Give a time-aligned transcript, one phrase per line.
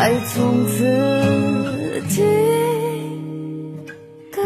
[0.00, 2.24] 爱从此停
[4.30, 4.40] 格。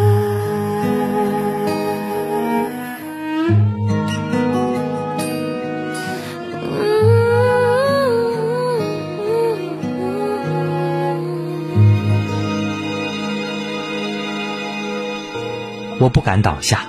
[16.00, 16.80] 我不敢倒下，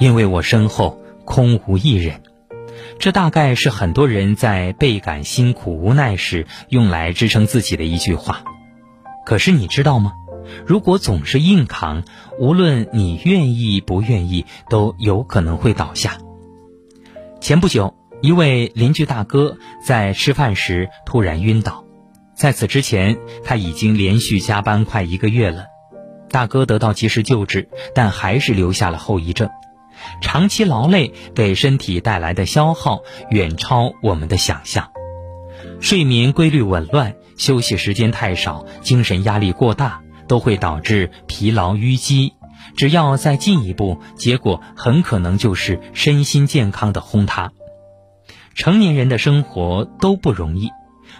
[0.00, 2.20] 因为我身后空无一人。
[2.98, 8.42] 这大概是很多人在倍感辛苦无奈时用来支撑自己的一句话。
[9.26, 10.12] 可是你知道吗？
[10.66, 12.04] 如果总是硬扛，
[12.38, 16.18] 无论你愿意不愿意，都有可能会倒下。
[17.40, 21.84] 前不久，一位邻居大哥在吃饭时突然晕倒，
[22.34, 25.64] 在此之前他已经连续加班快一个月了。
[26.30, 29.48] 大哥得到及时救治，但还是留下了后遗症。
[30.20, 34.90] 长期劳累给身体带来的消耗远超我们的想象，
[35.80, 42.32] 睡眠规律紊乱、休息时间太少、精神压力过大，都会导致疲劳淤积。
[42.76, 47.52] 只要再进一步，结果很可能就是身心健康的轰塌。
[48.54, 50.70] 成年人的生活都不容易，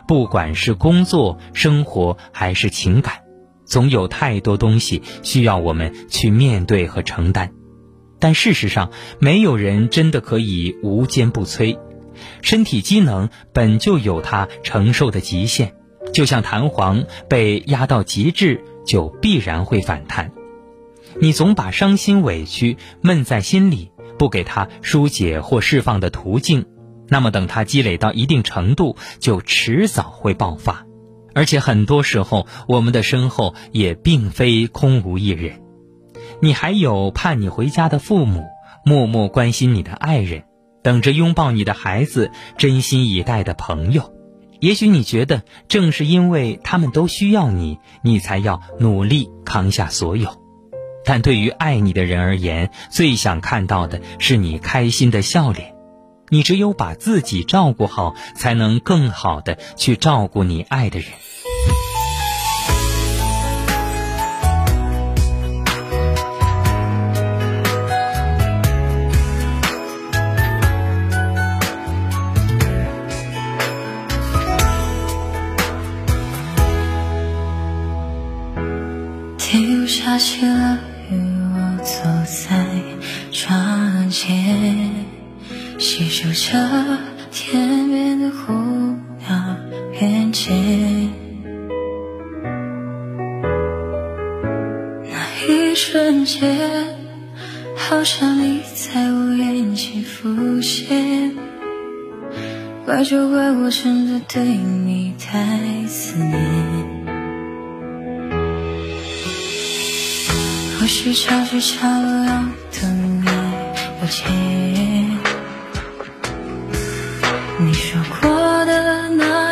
[0.09, 3.17] 不管是工作、生活还是情感。
[3.67, 7.51] 总有太多东西需要我们去面对和承担，
[8.25, 11.79] 但事实上，没有人真的可以无坚不摧。
[12.41, 15.75] 身体机能本就有它承受的极限，
[16.11, 20.33] 就像弹簧被压到极致，就必然会反弹。
[21.21, 26.65] 你总把伤心委屈闷在心里，不给它疏解或释放的途径，
[27.11, 30.87] 那么等它积累到一定程度，就迟早会爆发。
[31.35, 35.61] 而且很多时候，我们的身后也并非空无一人，
[36.41, 38.45] 你还有盼你回家的父母，
[38.85, 40.45] 默默关心你的爱人，
[40.83, 44.13] 等着拥抱你的孩子，真心以待的朋友。
[44.61, 50.43] 也许你觉得，正是因为他们都需要你，你才要努力扛下所有。
[51.05, 55.75] 但对于爱你的人而言，最想看到的是你开心的笑脸。
[56.31, 61.11] 你只有把自己照顾好，才能更好的去照顾你爱的人。
[86.35, 86.99] 着
[87.31, 88.53] 天边的湖
[89.21, 89.57] 鸟
[90.01, 90.53] 远见。
[95.05, 96.59] 那一瞬间，
[97.77, 101.37] 好像你在我眼前浮现，
[102.85, 106.35] 怪就怪我真的对你太思念。
[110.81, 112.27] 或许潮起潮落
[112.73, 113.33] 等爱
[114.01, 114.29] 搁浅，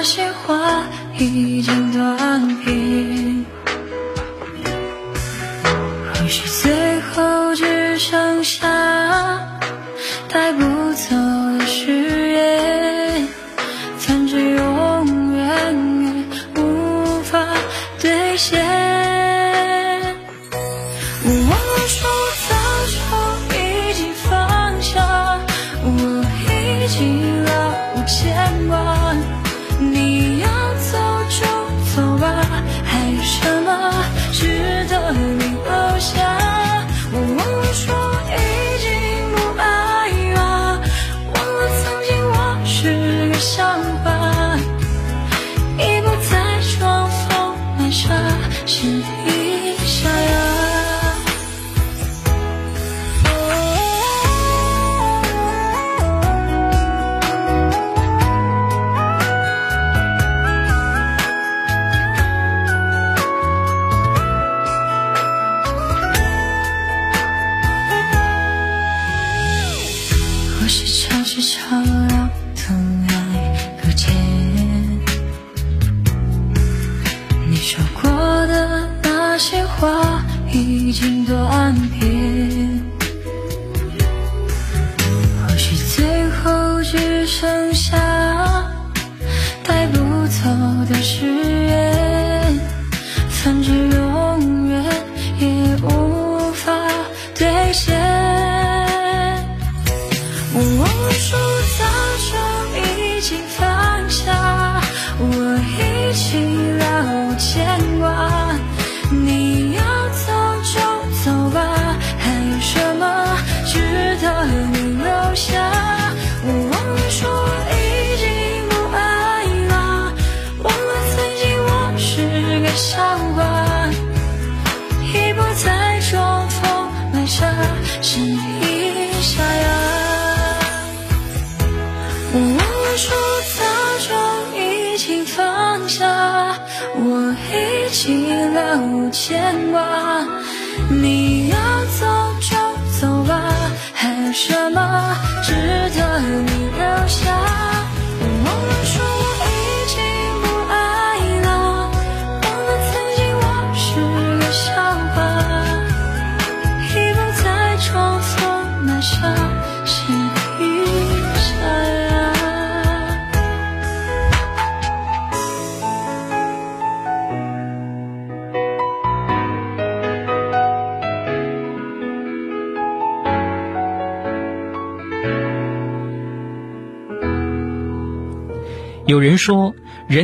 [0.03, 0.83] 那些话
[1.17, 3.47] 已经断片，
[6.13, 8.67] 或许最后只剩下
[10.29, 11.22] 带不走。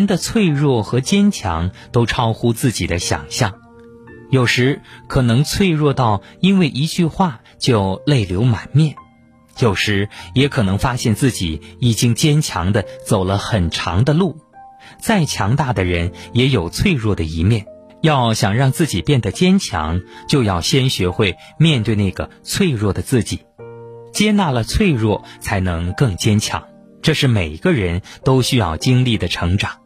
[0.08, 3.54] 的脆弱和坚强都超乎自己的想象，
[4.30, 8.96] 有时可能脆弱到因为一句话就泪流满面，
[9.60, 14.40] 有时也可能发现自己已经坚强的走了很长的路。
[15.00, 17.66] 再强大的人也有脆弱的一面，
[18.00, 23.40] 要想让自己变得坚强，就要先学会面对那个脆弱的自己，
[24.12, 26.64] 接纳了脆弱，才能更坚强。
[27.00, 29.78] 这是每个人都需要经历的成长，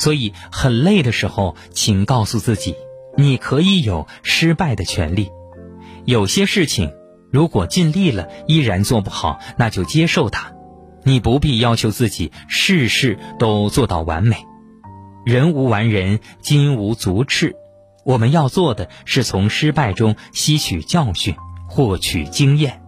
[0.00, 2.74] 所以很累的时候，请告诉自己，
[3.18, 5.30] 你可以有失败的权利。
[6.06, 6.90] 有些事情，
[7.30, 10.52] 如果尽力了依然做不好，那就接受它。
[11.04, 14.46] 你不必要求自己事事都做到完美。
[15.26, 17.54] 人无完人，金无足赤。
[18.02, 21.34] 我们要做的是从失败中吸取教训，
[21.68, 22.79] 获取经验。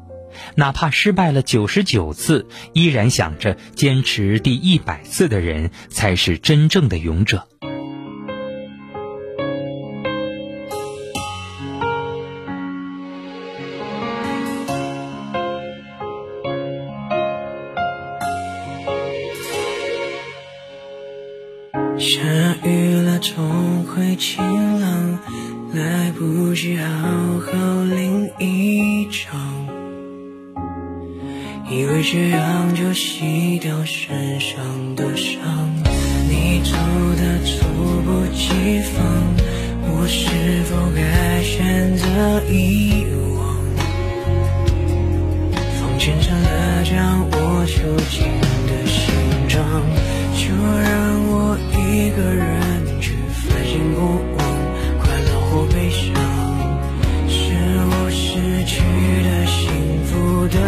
[0.54, 7.46] 哪怕失败了九十九次，依然想着坚持第一百次的人，才是真正的勇者。
[21.98, 22.20] 下
[22.64, 24.42] 雨了，总会晴
[24.80, 25.18] 朗，
[25.72, 27.08] 来不及好
[27.38, 29.51] 好淋一场。
[31.74, 34.60] 以为这样就洗掉身上
[34.94, 35.40] 的伤，
[36.28, 36.76] 你走
[37.16, 37.64] 的猝
[38.04, 39.02] 不及防，
[39.80, 40.28] 我是
[40.64, 42.04] 否该选择
[42.52, 43.06] 遗
[43.38, 43.40] 忘？
[45.80, 47.74] 风牵着了将我囚
[48.10, 48.28] 禁
[48.68, 49.00] 的心
[49.48, 49.58] 脏，
[50.36, 50.92] 就让
[51.24, 53.16] 我一个人去
[53.48, 54.40] 反省过往，
[55.00, 56.04] 快乐或悲伤，
[57.30, 57.40] 是
[57.88, 58.76] 我失去
[59.24, 60.12] 的幸福
[60.48, 60.60] 的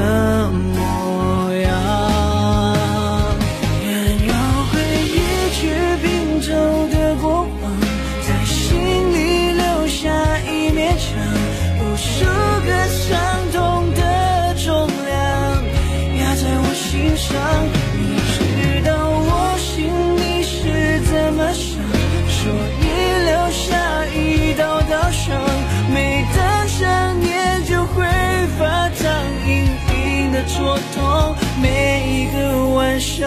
[30.45, 33.27] 隐的戳痛每一个晚上。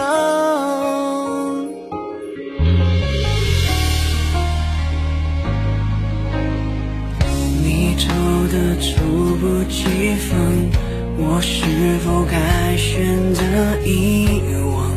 [7.62, 8.06] 你走
[8.52, 8.94] 的猝
[9.40, 10.38] 不及防，
[11.18, 13.42] 我是否该选择
[13.84, 14.88] 遗忘？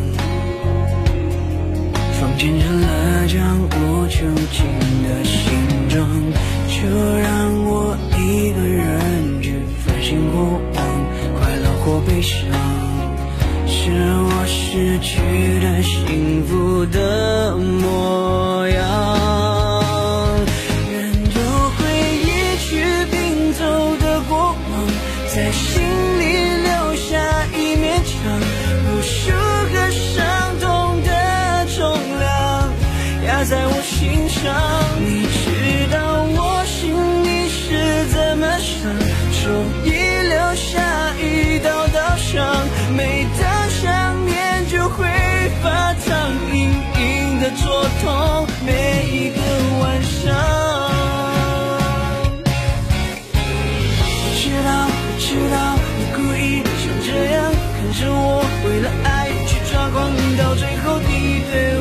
[2.19, 4.65] 房间成了将我囚禁
[5.03, 5.39] 的心
[5.89, 5.97] 脏，
[6.69, 6.77] 就
[7.17, 7.50] 让
[12.21, 12.39] 悲伤，
[13.65, 19.20] 是我失去的幸福的模样。
[48.65, 48.71] 每
[49.11, 49.39] 一个
[49.81, 50.21] 晚上。
[54.17, 55.55] 我知道，我知道，
[55.97, 57.37] 你故意想这样
[57.75, 58.19] 看着我，
[58.65, 59.07] 为了爱
[59.47, 59.97] 去抓狂，
[60.37, 61.09] 到最后你
[61.51, 61.80] 对我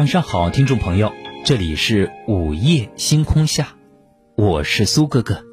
[0.00, 1.12] 晚上好，听众朋友，
[1.44, 3.76] 这里是午夜星空下，
[4.34, 5.44] 我是苏哥哥。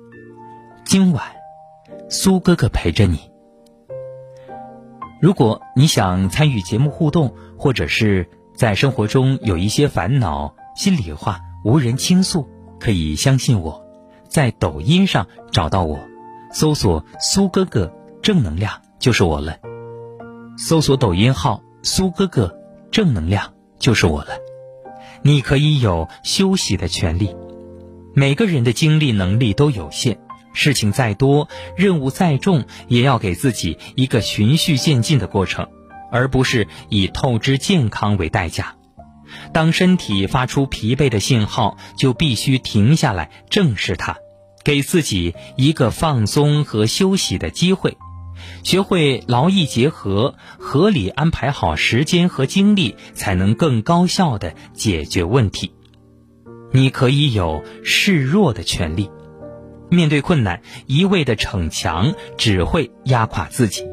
[0.85, 1.21] 今晚，
[2.09, 3.29] 苏哥哥陪着你。
[5.21, 12.47] 如果你想参与节目互动，或者是在生活中有一些烦恼、心里话无人倾诉，
[12.79, 13.85] 可以相信我，
[14.29, 15.99] 在抖音上找到我，
[16.53, 19.57] 搜索“苏哥哥正能量”就是我了。
[20.57, 22.57] 搜索抖音号“苏哥哥
[22.91, 23.51] 正能量”。
[23.79, 24.31] 就是我了，
[25.21, 27.35] 你可以有休息的权利。
[28.13, 30.17] 每个人的精力能力都有限，
[30.53, 35.67] 事情再多，任务再重，也要给自己一个循序渐进的过程，
[36.11, 38.75] 而不是以透支健康为代价。
[39.53, 44.17] 当身体发出疲惫的信号，就必须停下来正视它，
[44.63, 47.97] 给自己一个放松和休息的机会。
[48.63, 55.71] 学会劳逸结合，合理安排好时间和精力，才能更高效地解决问题。
[56.71, 59.09] 你可以有示弱的权利。
[59.89, 63.85] 面对困难，一味的逞强只会压垮自己。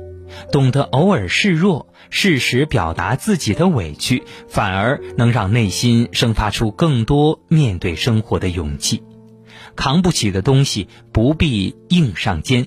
[0.50, 9.04] 懂得偶尔示弱，适时表达自己的委屈，反而能让内心生发出更多面对生活的勇气。
[9.76, 12.66] 扛不起的东西，不必硬上肩。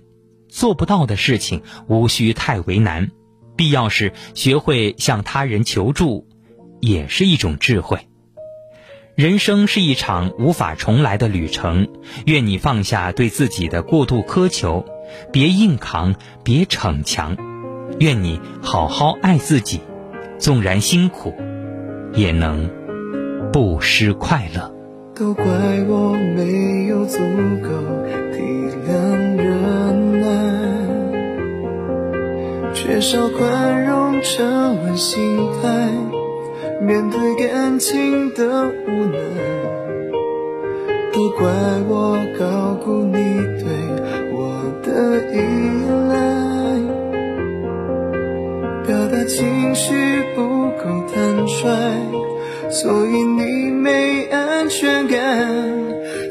[0.50, 3.12] 做不到的事情，无需太为难。
[3.56, 6.27] 必要时，学会向他人求助，
[6.80, 8.08] 也是一种智慧。
[9.16, 11.88] 人生是一场无法重来的旅程，
[12.25, 14.86] 愿你放下对自己的过度苛求，
[15.34, 16.13] 别硬扛，
[16.44, 17.36] 别逞强。
[18.00, 19.82] 愿你好好爱自己，
[20.38, 21.34] 纵然辛苦，
[22.13, 22.70] 也能
[23.51, 24.72] 不失快乐。
[25.16, 25.44] 都怪
[25.88, 27.70] 我没有足够
[28.32, 28.44] 体
[28.88, 29.26] 谅
[32.79, 34.46] 缺少宽容沉
[34.84, 35.89] 稳心态，
[36.79, 39.17] 面对感情的无奈。
[41.12, 41.50] 都怪
[41.89, 43.65] 我高估你对
[44.31, 45.36] 我的依
[46.07, 46.15] 赖，
[48.86, 51.65] 表达情绪不够坦率，
[52.69, 55.17] 所以你没安全感。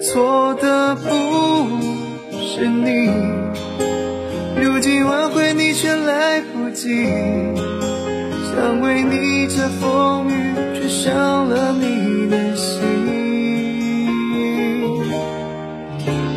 [0.01, 1.11] 错的不
[2.31, 3.11] 是你，
[4.87, 7.07] 如今挽回你却来不及，
[8.45, 12.79] 想为你遮风雨，却伤了你的心。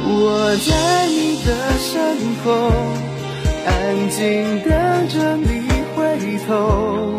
[0.08, 2.72] 我在你的身后，
[3.68, 4.18] 安静
[4.68, 4.74] 等
[5.10, 7.16] 着你回头，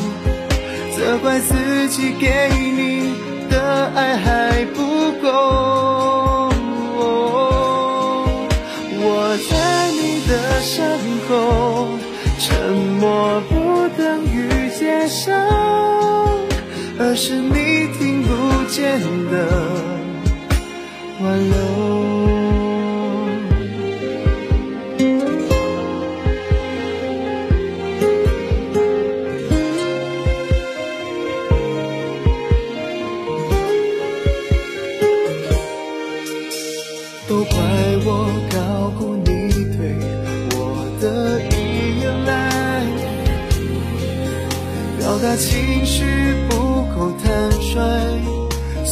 [0.97, 1.55] 责怪自
[1.91, 3.15] 己给你
[3.49, 6.40] 的爱还不够。
[10.61, 10.87] 伤
[11.27, 11.89] 口，
[12.39, 15.33] 沉默不等于接受，
[16.99, 18.29] 而是你听不
[18.69, 19.01] 见
[19.31, 19.35] 的
[21.23, 22.10] 挽留。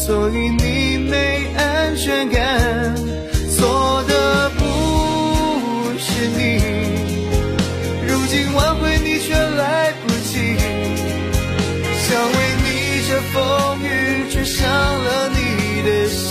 [0.09, 2.97] 所以你没安全感。
[3.55, 4.65] 错的不
[5.99, 6.63] 是你，
[8.07, 10.57] 如今挽回你却来不及，
[12.07, 12.67] 想为你
[13.07, 13.37] 遮风
[13.85, 13.87] 雨，
[14.31, 16.27] 却伤了你的心。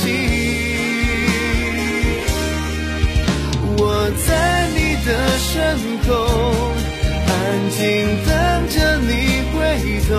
[3.78, 5.08] 我在你的
[5.38, 5.54] 身
[6.08, 6.10] 后，
[7.28, 7.78] 安静
[8.26, 8.34] 等
[8.70, 9.12] 着你
[9.54, 9.56] 回
[10.10, 10.16] 头，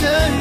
[0.00, 0.37] 留。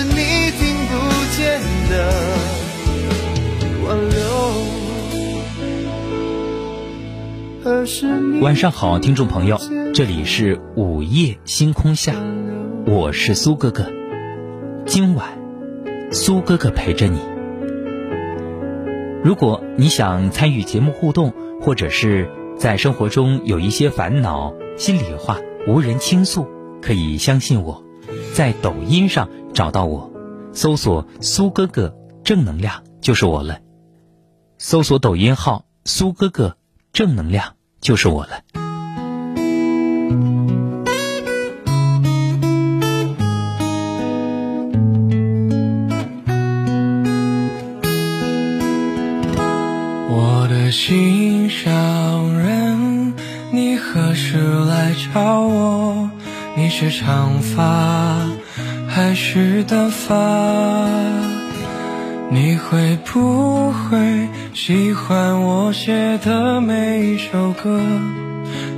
[0.00, 0.14] 是你
[0.52, 0.92] 听不
[1.36, 1.92] 见的
[3.84, 4.16] 挽留。
[8.40, 9.60] 晚上好，听众朋友，
[9.92, 12.14] 这里是午夜星空下，
[12.86, 13.92] 我是苏哥哥。
[14.86, 15.38] 今晚，
[16.10, 17.20] 苏哥哥陪着你。
[19.22, 25.36] 如果你想参与节目互动，或者是在生活中有一些烦恼、心里话
[25.68, 26.48] 无人倾诉，
[26.80, 27.84] 可以相信我，
[28.32, 29.28] 在抖音上
[29.60, 30.10] 找到我，
[30.54, 33.58] 搜索“苏哥哥正能量”就是我了。
[34.56, 36.56] 搜索抖音号“苏哥哥
[36.94, 38.40] 正能量”就是我了。
[50.08, 53.12] 我的心上人，
[53.52, 56.10] 你何时来找我？
[56.56, 58.26] 你是长发
[58.92, 60.14] 还是短发？
[62.28, 67.80] 你会不会喜欢我写的每一首歌？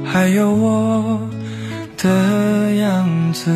[0.04, 1.18] 还有我
[1.96, 3.50] 的样子？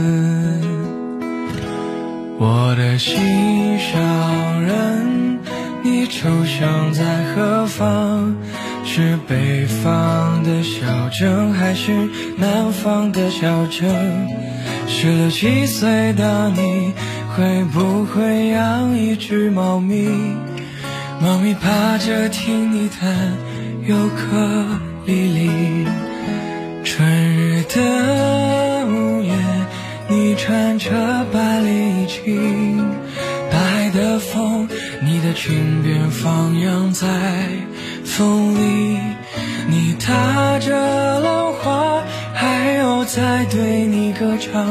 [2.38, 5.38] 我的心上人，
[5.82, 7.04] 你抽象在
[7.34, 8.34] 何方？
[8.88, 14.28] 是北方的小镇，还是南方的小镇？
[14.88, 16.94] 十六七岁的你，
[17.36, 20.08] 会不会养一只猫咪？
[21.20, 23.36] 猫咪趴着听你弹
[23.86, 24.64] 尤克
[25.04, 25.86] 里里。
[26.84, 29.34] 春日的午夜，
[30.08, 30.90] 你穿着
[31.32, 32.78] 白礼裙，
[33.50, 34.68] 大海的风，
[35.02, 37.06] 你的裙边放扬在
[38.06, 38.98] 风里，
[39.68, 44.64] 你踏着浪花，海鸥在对你歌唱，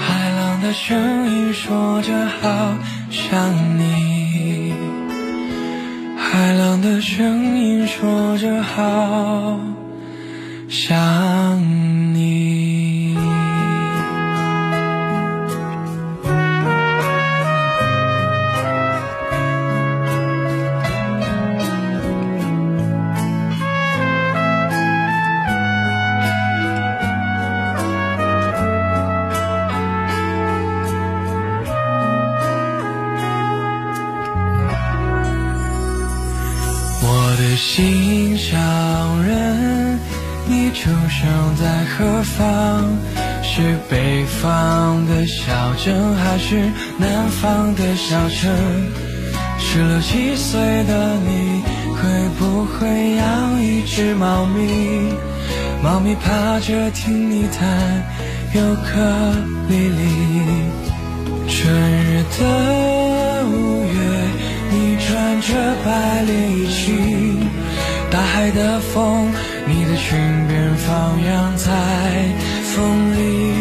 [0.00, 2.74] 海浪的声音说着好
[3.10, 4.72] 想你，
[6.16, 9.60] 海浪的声音说着好
[10.68, 11.60] 想
[12.14, 12.89] 你。
[37.60, 39.98] 心上人，
[40.48, 42.96] 你出生在何方？
[43.42, 45.44] 是北方的小
[45.84, 48.50] 镇，还是南方的小城？
[49.58, 51.62] 十六七岁的你，
[51.96, 55.12] 会不会养一只猫咪？
[55.82, 58.02] 猫咪趴着听你弹
[58.54, 59.34] 尤克
[59.68, 60.00] 里里。
[61.46, 63.98] 春日的五月，
[64.70, 65.52] 你穿着
[65.84, 67.49] 白连衣裙，
[68.10, 69.30] 大海的风，
[69.66, 70.18] 你的裙
[70.48, 71.70] 边放扬在
[72.74, 73.54] 风里，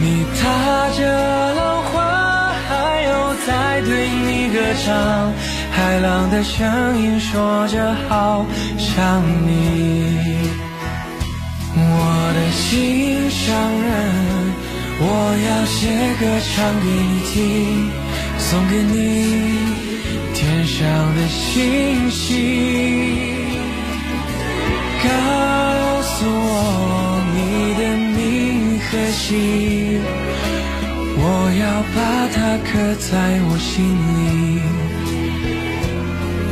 [0.00, 5.32] 你踏着浪花，海鸥在对你歌唱，
[5.72, 8.46] 海浪的声音说着好
[8.78, 10.48] 想你。
[11.74, 13.90] 我的心上人，
[15.00, 15.04] 我
[15.48, 15.90] 要写
[16.20, 16.22] 歌
[16.54, 17.90] 唱给你听，
[18.38, 18.94] 送给你
[20.34, 20.80] 天上
[21.16, 23.41] 的星星。
[25.04, 25.08] 告
[26.02, 26.50] 诉我
[27.34, 27.38] 你
[27.80, 27.80] 的
[28.16, 28.18] 名
[28.78, 30.00] 和姓，
[31.16, 31.20] 我
[31.60, 31.62] 要
[31.94, 31.98] 把
[32.34, 32.70] 它刻
[33.10, 33.10] 在
[33.48, 33.72] 我心
[34.16, 34.20] 里。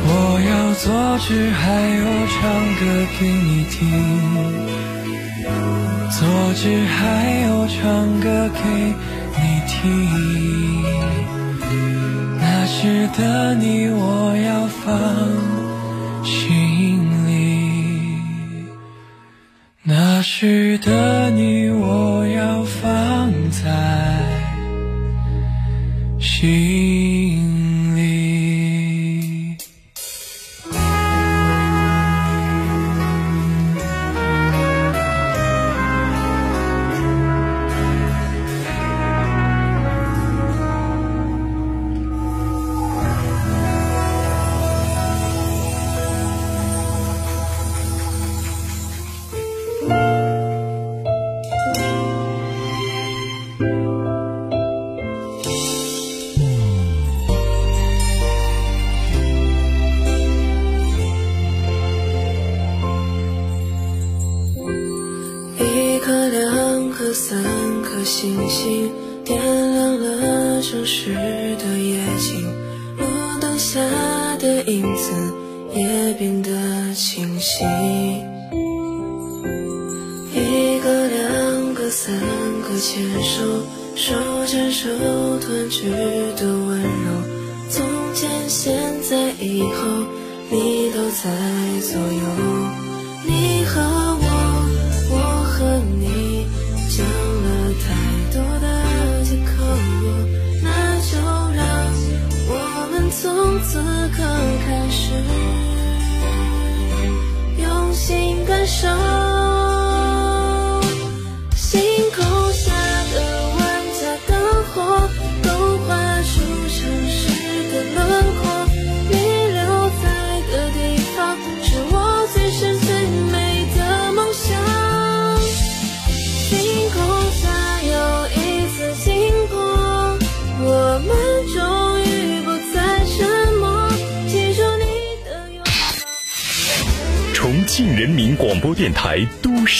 [0.03, 0.09] 我
[0.49, 0.83] 要做
[1.19, 1.61] 只海
[1.99, 2.39] 鸥唱
[2.79, 2.81] 歌
[3.17, 3.79] 给你听。
[6.11, 6.19] 做
[6.53, 6.99] 只海
[7.47, 7.81] 鸥唱
[8.19, 8.59] 歌给
[9.37, 9.79] 你听，
[12.39, 13.19] 那时的
[13.55, 14.49] 你我要
[14.83, 14.85] 放
[19.83, 23.67] 那时的你我要放在
[26.19, 27.40] 心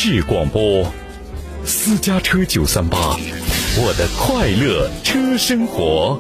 [0.04, 0.92] 市广播，
[1.64, 3.16] 私家车九三八，
[3.78, 6.20] 我的快乐车生活。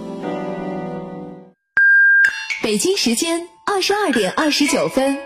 [2.61, 5.17] 北京时间二十二点二十九分。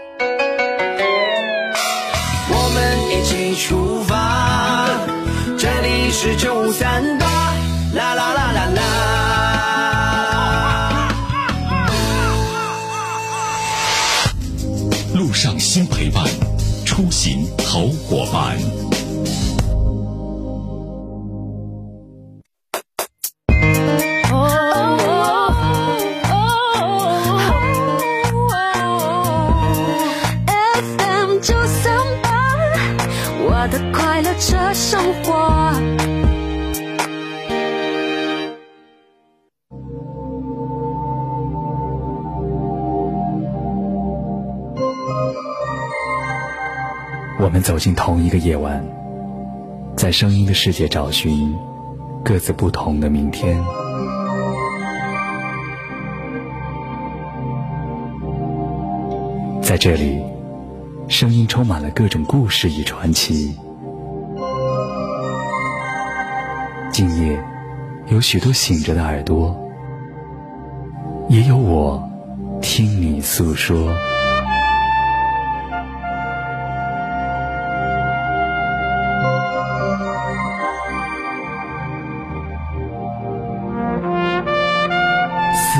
[2.47, 4.14] 我们一起出发，
[50.15, 51.53] 声音的世界找寻
[52.23, 53.61] 各自不同的明天。
[59.61, 60.23] 在这里，
[61.09, 63.57] 声音充满了各种故事与传奇。
[66.93, 67.37] 今夜，
[68.07, 69.53] 有许多醒着的耳朵，
[71.27, 72.01] 也有我
[72.61, 73.93] 听你诉说。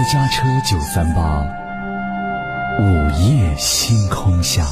[0.06, 1.44] 家车九三八，
[2.80, 4.64] 午夜星空下。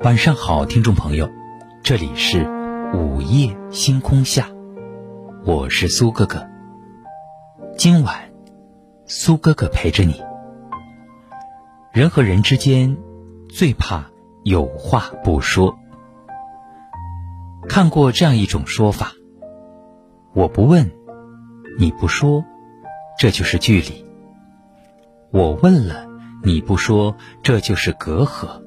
[0.00, 1.30] 晚上好，听众朋友，
[1.82, 2.46] 这里是
[2.92, 4.46] 午夜星空下，
[5.46, 6.46] 我是苏哥哥。
[7.78, 8.14] 今晚，
[9.06, 10.22] 苏哥哥陪着你。
[11.92, 12.96] 人和人之间
[13.50, 14.10] 最怕
[14.44, 15.78] 有话不说。
[17.68, 19.12] 看过这样一种说法：
[20.32, 20.90] 我不问，
[21.78, 22.44] 你不说，
[23.18, 24.04] 这就是距离；
[25.30, 26.06] 我问了，
[26.42, 28.62] 你不说，这就是隔阂。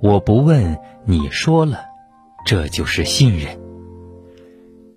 [0.00, 1.84] 我不问，你说了，
[2.46, 3.60] 这就是信任。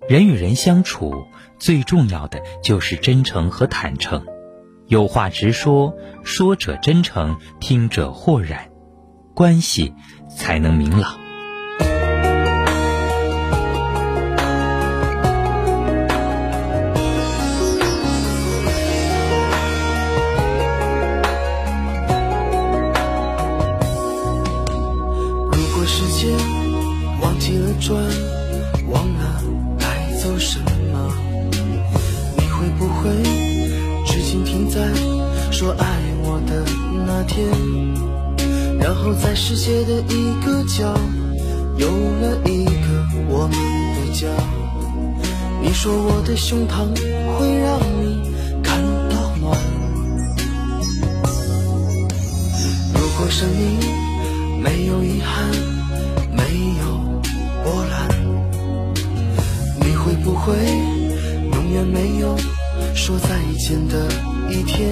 [0.08, 1.12] 人与人相处，
[1.58, 4.24] 最重要的就是真诚和坦诚。
[4.86, 8.70] 有话直说，说者真诚，听者豁然，
[9.34, 9.92] 关系
[10.28, 11.18] 才能明朗。
[25.50, 26.30] 如果时间
[27.20, 28.00] 忘记了转，
[33.06, 33.22] 会
[34.04, 34.80] 至今停在
[35.52, 35.86] 说爱
[36.24, 36.64] 我的
[37.06, 37.46] 那天？
[38.80, 40.92] 然后在世界的一个角，
[41.76, 43.56] 有了一个我们
[43.94, 44.26] 的家。
[45.62, 46.86] 你说我的胸膛
[47.38, 48.30] 会让你
[48.62, 49.56] 感到暖。
[52.92, 53.60] 如果生命
[54.60, 55.48] 没有遗憾，
[56.32, 56.42] 没
[56.80, 56.84] 有
[57.62, 57.94] 波澜，
[59.80, 60.54] 你会不会
[61.52, 62.36] 永远没有
[62.96, 63.28] 说再
[63.58, 64.08] 见的
[64.50, 64.90] 一天？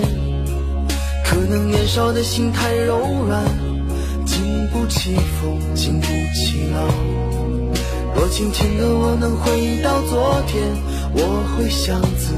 [1.24, 3.42] 可能年少的心太柔软，
[4.26, 6.86] 经不起风，经不起浪，
[8.14, 10.62] 若今天的我能回到昨天，
[11.14, 12.34] 我会向自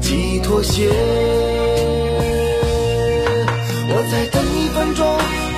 [0.00, 0.88] 己妥协。
[3.92, 5.06] 我再等一分钟，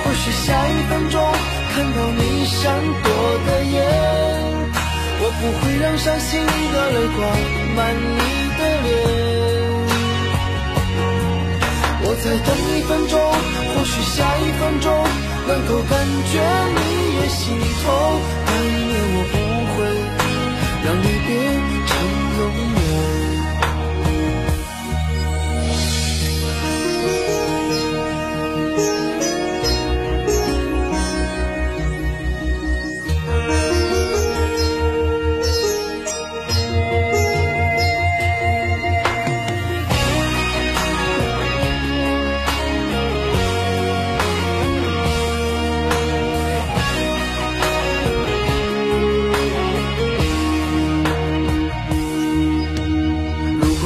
[0.03, 1.19] 或许下一分钟
[1.73, 2.61] 看到你闪
[3.01, 3.09] 躲
[3.47, 3.73] 的眼，
[5.19, 7.25] 我不会让伤心的泪挂
[7.75, 8.19] 满你
[8.59, 9.22] 的脸。
[12.15, 15.03] 再等一分钟，或许下一分钟
[15.47, 16.39] 能够感觉
[16.75, 19.17] 你也心痛，但愿我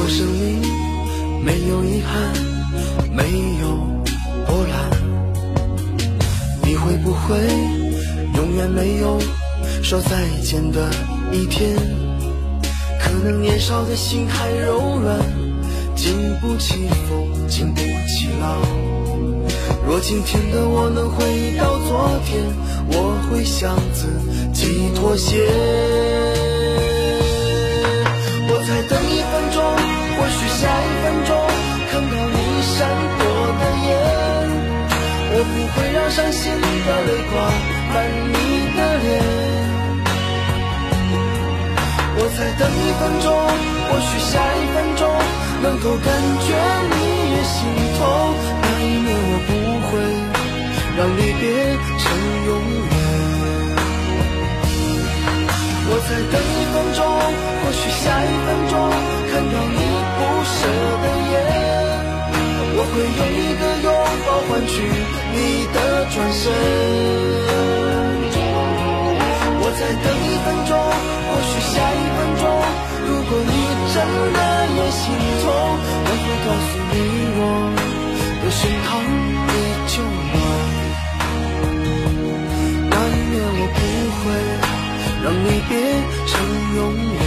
[0.08, 0.60] 生命
[1.44, 2.32] 没有遗憾，
[3.12, 3.22] 没
[3.60, 3.64] 有
[4.46, 4.90] 波澜，
[6.62, 7.36] 你会不会
[8.34, 9.18] 永远没有
[9.82, 10.88] 说再见的
[11.30, 11.76] 一天？
[12.98, 15.18] 可能年少的心还柔软，
[15.94, 18.58] 经不起风，经不起浪。
[19.86, 22.42] 若今天的我能回到昨天，
[22.92, 24.06] 我会向自
[24.52, 25.48] 己妥协。
[28.50, 29.47] 我再等一分钟，或
[30.30, 31.30] 许下一分钟
[31.90, 32.76] 看到你闪
[33.18, 33.22] 躲
[33.60, 33.88] 的眼，
[35.30, 37.34] 我不会让伤心的泪挂
[37.94, 37.96] 满
[38.28, 38.36] 你
[38.76, 39.06] 的脸。
[42.20, 43.26] 我再等一分钟，
[43.88, 45.00] 或许下一分钟
[45.62, 46.06] 能够感
[46.44, 46.48] 觉
[46.90, 46.96] 你
[47.30, 47.56] 也心
[47.96, 48.00] 痛，
[48.60, 49.50] 那一年我不
[49.86, 49.90] 会
[50.98, 51.42] 让离别
[52.02, 52.04] 成
[52.46, 52.50] 永
[52.90, 52.96] 远。
[55.90, 57.00] 我再等一分钟，
[57.62, 58.74] 或许下一分钟
[59.30, 59.78] 看到你
[60.18, 60.58] 不舍
[61.02, 61.32] 的眼，
[62.74, 63.88] 我会用一个拥
[64.26, 64.72] 抱换取
[65.32, 65.36] 你
[65.72, 65.76] 的
[66.10, 66.42] 转身。
[69.60, 70.70] 我再等一分钟，
[71.28, 72.42] 或许下一分钟，
[73.06, 73.52] 如果你
[73.94, 73.96] 真
[74.34, 74.38] 的
[74.74, 75.00] 也心
[75.42, 75.46] 痛，
[76.04, 76.94] 我会告诉你
[77.38, 77.40] 我
[78.42, 78.90] 的胸膛
[79.48, 79.54] 依
[79.86, 79.94] 旧
[80.32, 80.36] 暖。
[82.90, 82.94] 但
[83.30, 83.78] 愿我不
[84.18, 84.24] 会
[85.22, 85.70] 让离别
[86.26, 86.30] 成
[86.76, 86.78] 永
[87.14, 87.17] 远。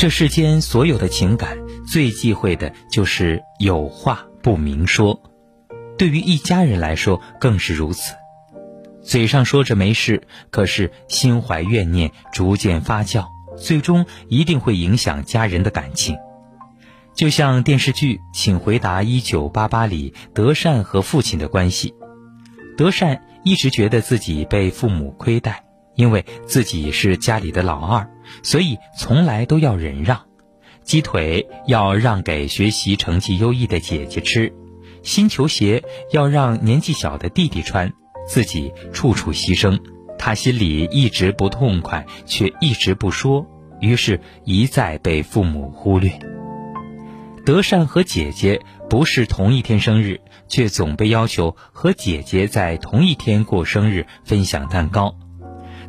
[0.00, 5.20] 这世间所有的情感，最忌讳的就是有话不明说。
[5.98, 8.14] 对于一家人来说，更是如此。
[9.02, 13.26] 嘴上说着没事，可是心怀怨念，逐渐发酵，
[13.58, 16.16] 最终一定会影响家人的感情。
[17.14, 21.92] 就像电视剧《请回答一九八八》里德善和父亲的关系，
[22.74, 25.62] 德善一直觉得自己被父母亏待，
[25.94, 28.10] 因为自己是家里的老二。
[28.42, 30.20] 所以从来都要忍让，
[30.82, 34.52] 鸡腿要让给学习成绩优异的姐姐吃，
[35.02, 37.92] 新球鞋要让年纪小的弟弟穿，
[38.26, 39.78] 自己处处牺牲。
[40.18, 43.46] 他心里一直不痛快，却一直不说，
[43.80, 46.12] 于是一再被父母忽略。
[47.46, 55.16] 德善和姐姐不是同一天生日，却总被要求和姐姐在同一天过生日，分享蛋糕。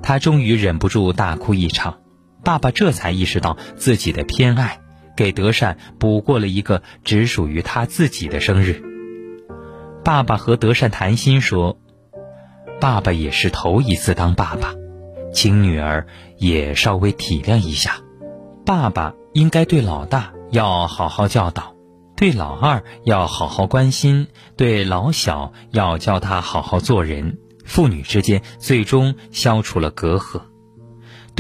[0.02, 2.01] 他终于忍不住大哭一场。
[2.44, 4.80] 爸爸这才意识到自己的偏爱，
[5.16, 8.84] 给德善补过了一个只属于他自己的生日。
[10.04, 11.78] 爸爸和德善谈心说
[12.82, 14.74] ：“爸爸也是头一次当爸爸，
[15.32, 17.98] 请女儿也稍微体谅一下。
[18.66, 21.76] 爸爸应该对老大要好好教导，
[22.16, 24.28] 对老二要好好关心，
[24.58, 27.38] 对老小要教他好好做人。
[27.64, 30.42] 父女之间最终消除了隔阂。”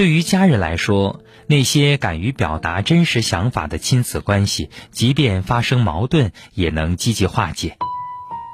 [0.01, 7.77] 对于家人来说，那些敢于表达真实想法的亲子关系，即便发生矛盾，也能积极化解。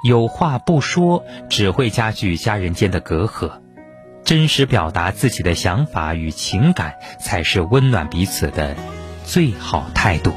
[0.04, 3.62] 有话不说，只会加剧家人间的隔阂。
[4.26, 8.76] 真实表达自己的想法与情感，才是温暖彼此的
[9.24, 10.34] 最好态度。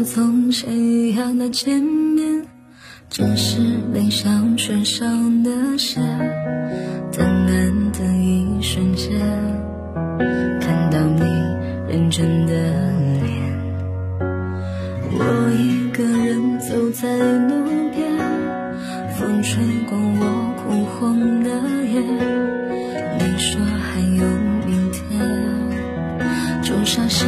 [0.00, 2.46] 和从前一样的见面
[3.10, 3.60] 只是
[3.92, 6.00] 没上唇上的些
[7.12, 9.20] 等等的一瞬间
[10.58, 11.22] 看到你
[11.86, 12.54] 认真的
[13.20, 13.28] 脸？
[15.12, 17.14] 我一个人走在
[17.48, 18.00] 路边
[19.18, 21.50] 风吹过我哭红的
[21.84, 22.02] 眼
[23.18, 24.24] 你说还有
[24.66, 25.02] 明天
[26.62, 27.26] 就下夏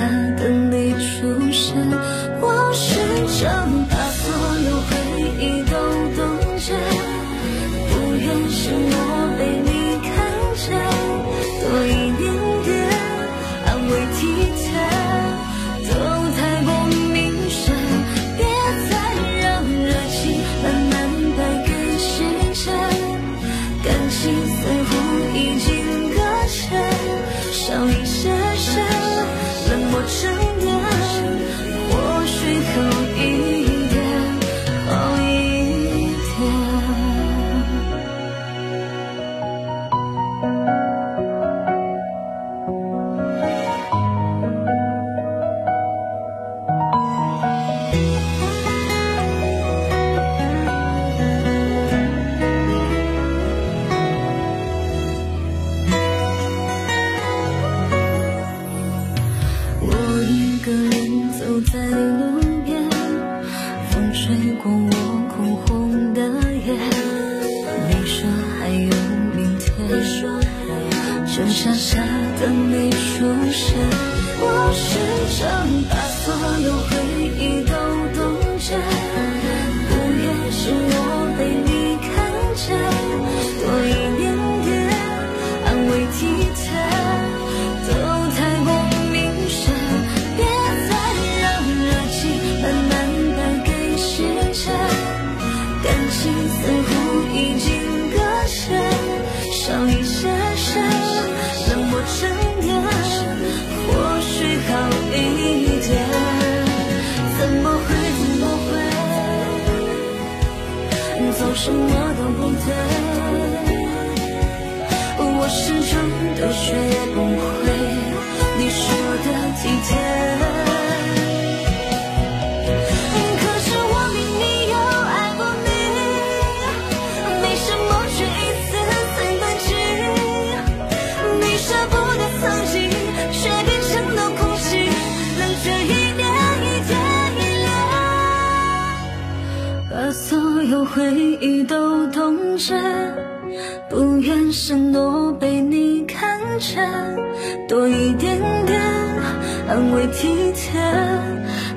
[150.22, 150.80] 体贴，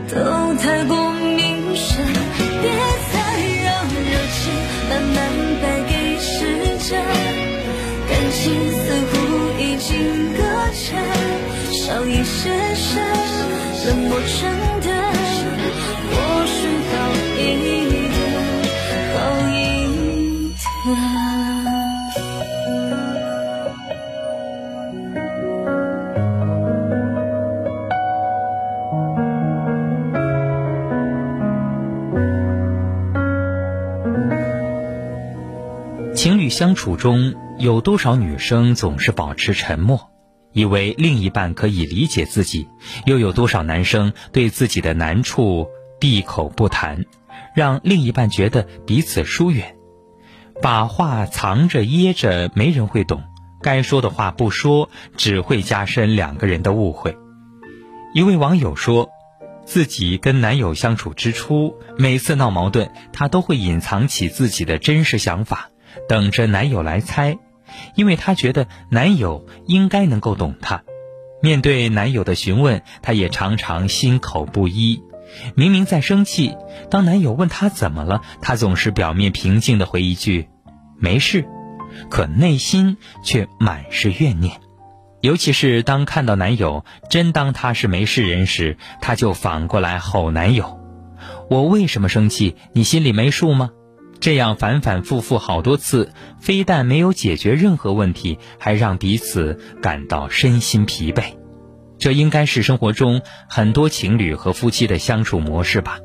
[0.08, 1.98] 都太过明显。
[2.62, 2.70] 别
[3.12, 3.16] 再
[3.66, 4.38] 让热情
[4.88, 5.18] 慢慢
[5.64, 6.30] 败给时
[6.78, 7.02] 间，
[8.08, 8.78] 感情似
[9.10, 9.14] 乎
[9.60, 10.38] 已经搁
[10.74, 11.02] 浅，
[11.72, 13.02] 少一些些
[13.88, 14.20] 冷漠
[36.56, 40.10] 相处中，有多少女生总是保持沉默，
[40.54, 42.70] 以为另一半可以理解自己；
[43.06, 45.68] 又有多少男生对自己的难处
[46.00, 47.04] 闭口不谈，
[47.54, 49.76] 让另一半觉得彼此疏远，
[50.62, 53.20] 把话藏着掖着，没人会懂；
[53.62, 57.18] 该说的话不说，只会加深两个人的误会。
[58.14, 59.10] 一位网友说，
[59.66, 65.70] 自己跟男友相处之初，每次闹矛盾，他都会隐藏起自己的真实想法。
[66.08, 67.38] 等着男友来猜，
[67.96, 70.84] 因为她觉得男友应该能够懂她。
[71.42, 75.04] 面对男友的询问，她也常常心口不一。
[75.54, 76.56] 明明在生气，
[76.90, 80.48] 当男友问她怎么了，她总是表面平静的回一句
[80.98, 81.46] “没事”，
[82.10, 84.62] 可内心却满是怨念。
[85.22, 90.80] 尤其是当看到男友真当她是没事人时，她就反过来吼男友
[91.50, 92.56] ：“我为什么生气？
[92.74, 93.72] 你心里没数吗？”
[94.20, 101.36] 这样反反复复好多次，非但没有解决任何问题，还让彼此感到身心疲惫。
[102.00, 106.00] 这应该是生活中很多情侣和夫妻的相处模式吧？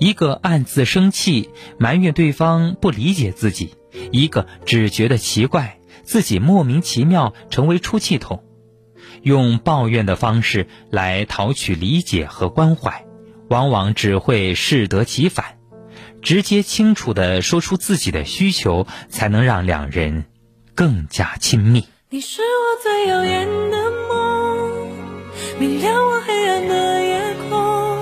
[0.00, 3.68] 一个暗自生气，埋怨对方不理解自己；
[4.10, 8.42] 一个只觉得奇怪，自己莫名其妙成为出气筒，
[9.22, 13.04] 用抱怨的方式来讨取理解和关怀，
[13.48, 15.59] 往往只会适得其反。
[16.22, 20.24] 直接清楚地说出自己的需求，才能让两人
[20.74, 21.86] 更加亲密。
[22.10, 24.90] 你是我最耀眼的梦，
[25.58, 27.98] 明亮我黑暗的夜空。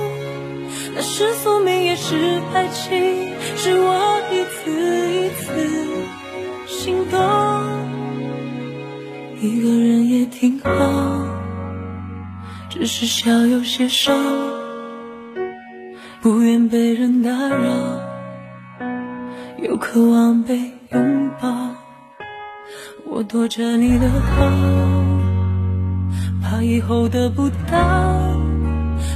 [0.94, 5.46] 那是宿命，也是爱情，是我一次一次
[6.66, 7.18] 心动。
[9.40, 11.24] 一个人也挺好，
[12.68, 14.12] 只是笑有些少，
[16.20, 18.00] 不愿被人打扰，
[19.60, 20.56] 又渴望被
[20.92, 21.48] 拥抱。
[23.04, 24.46] 我躲着你的好，
[26.40, 28.36] 怕以后得不到，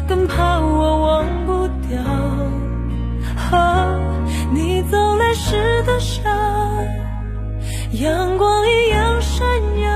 [0.09, 2.03] 更怕我忘不掉。
[4.53, 6.23] 你走来时的笑，
[7.93, 9.47] 阳光一样闪
[9.81, 9.91] 耀。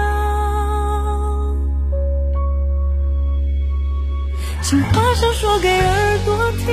[4.63, 6.67] 情话想说给耳朵听，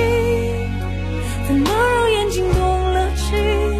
[1.46, 2.83] 怎么让眼睛动
[3.24, 3.73] 心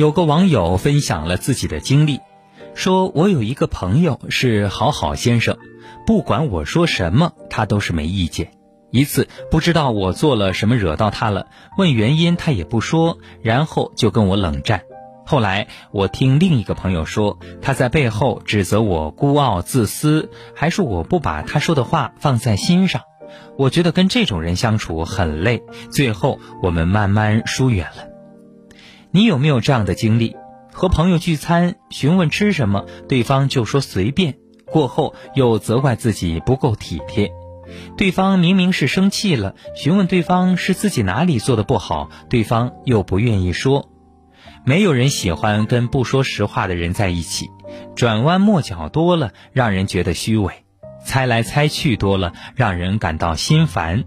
[0.00, 2.20] 有个网友分享了自己的经历。
[2.74, 5.58] 说我有一个朋友是好好先生，
[6.06, 8.52] 不管我说什么，他都是没意见。
[8.90, 14.84] 一次不知道我做了什么惹到他了，问原因他也不说，然后就跟我冷战。
[15.26, 23.02] 后来我听另一个朋友说，他在背后指责我孤傲自私，还说我不把他说的话放在心上。
[23.58, 28.09] 我觉得跟这种人相处很累，最后我们慢慢疏远了。
[29.12, 30.36] 你有没有这样的经历？
[30.72, 34.36] 和朋友聚餐，询问吃什么，对方就说随便。
[34.66, 37.32] 过后又责怪自己不够体贴。
[37.96, 43.90] 对方明明是生气了，询问对方是自己哪里做的不好，对方又不愿意说。
[44.64, 47.48] 没有人喜欢跟不说实话的人在一起，
[47.96, 50.52] 转弯抹角多了，让人觉得虚伪；
[51.04, 54.04] 猜来猜去多了，让人感到心烦。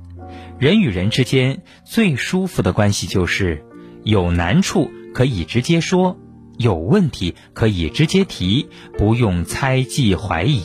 [0.59, 3.65] 人与人之间最舒服的关系就是
[4.03, 6.17] 有难处可以直接说。
[6.57, 10.61] 有问题可以直接提，不用猜忌怀疑。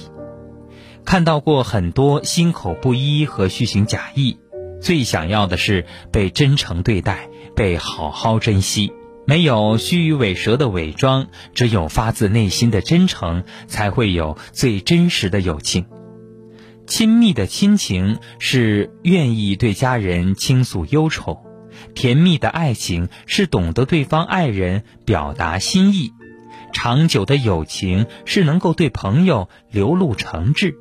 [1.07, 4.37] 看到过很多心口不一和虚情假意，
[4.83, 8.93] 最想要的是被真诚对待，被好好珍惜。
[9.27, 15.87] 没有虚与委蛇的伪装，只有发自内心的真诚，才会有最真实的友情。
[16.87, 21.39] 亲密的亲情是愿意对家人倾诉忧愁，
[21.95, 26.13] 甜蜜的爱情是懂得对方爱人表达心意，
[26.73, 30.75] 长久的友情是能够对朋友流露诚挚。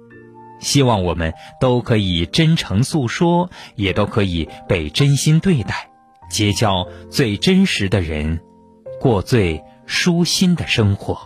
[0.60, 5.89] 希望我们都可以真诚诉说，也都可以被真心对待，
[6.30, 8.41] 结交最真实的人，
[9.00, 11.20] 过最舒心的生活。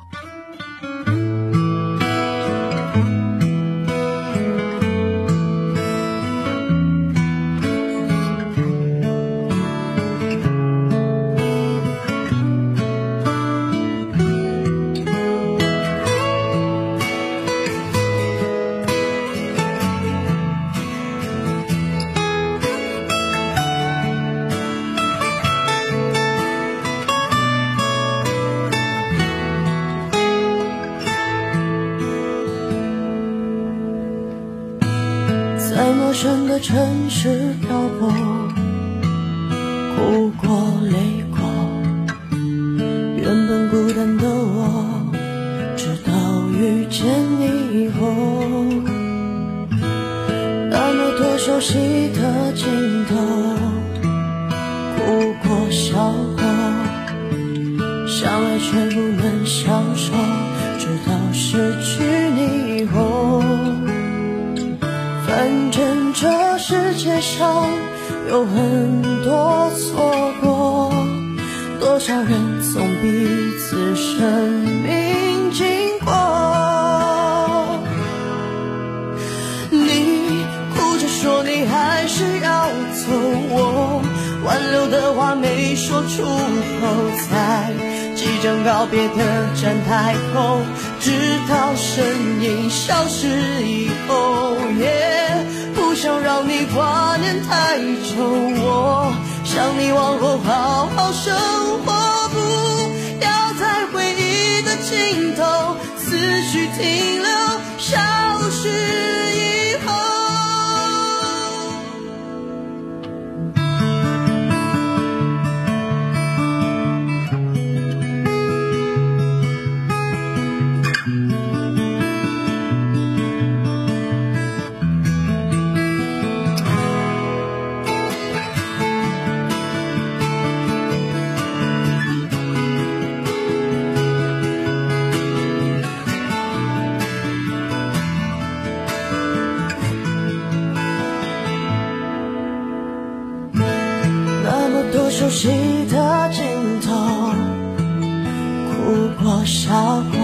[149.42, 150.20] 哭过笑过，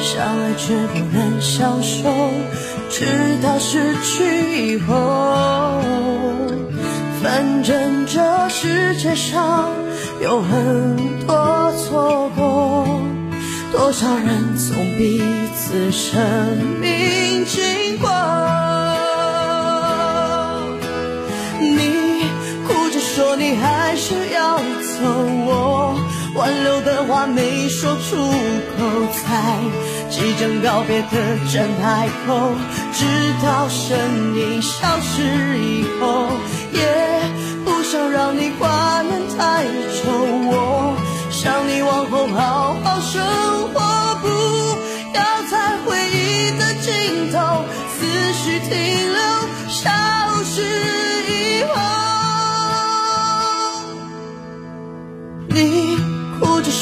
[0.00, 2.08] 相爱却不能相守，
[2.88, 3.04] 直
[3.42, 5.82] 到失去以后。
[7.22, 9.68] 反正这世界上
[10.22, 10.96] 有很
[11.26, 12.86] 多错过，
[13.70, 15.22] 多少人从彼
[15.54, 16.18] 此生
[16.80, 18.08] 命经过。
[21.60, 22.24] 你
[22.66, 24.64] 哭着说你还是要走，
[25.46, 25.89] 我
[26.34, 29.58] 挽留的话没说出口，在
[30.08, 32.52] 即将告别的站台后，
[32.92, 33.04] 直
[33.42, 33.98] 到身
[34.36, 36.28] 影消失以后，
[36.72, 36.80] 也
[37.64, 40.10] 不想让你挂念太久，
[40.46, 40.96] 我
[41.30, 43.20] 想你往后好好生
[43.72, 43.80] 活，
[44.22, 44.28] 不
[45.14, 47.64] 要在回忆的尽头，
[47.98, 48.68] 思绪停
[49.12, 49.20] 留，
[49.68, 49.90] 消
[50.44, 50.62] 失
[51.28, 51.89] 以后。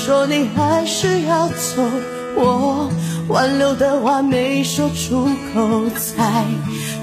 [0.08, 1.82] 说你还是要走，
[2.34, 2.90] 我
[3.28, 6.46] 挽留的话没说出口，在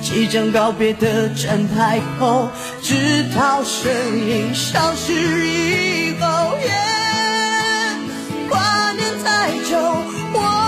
[0.01, 2.49] 即将告别的站台后，
[2.82, 3.93] 直到身
[4.28, 6.58] 影消失以后，
[8.49, 9.78] 挂念太久，
[10.34, 10.64] 我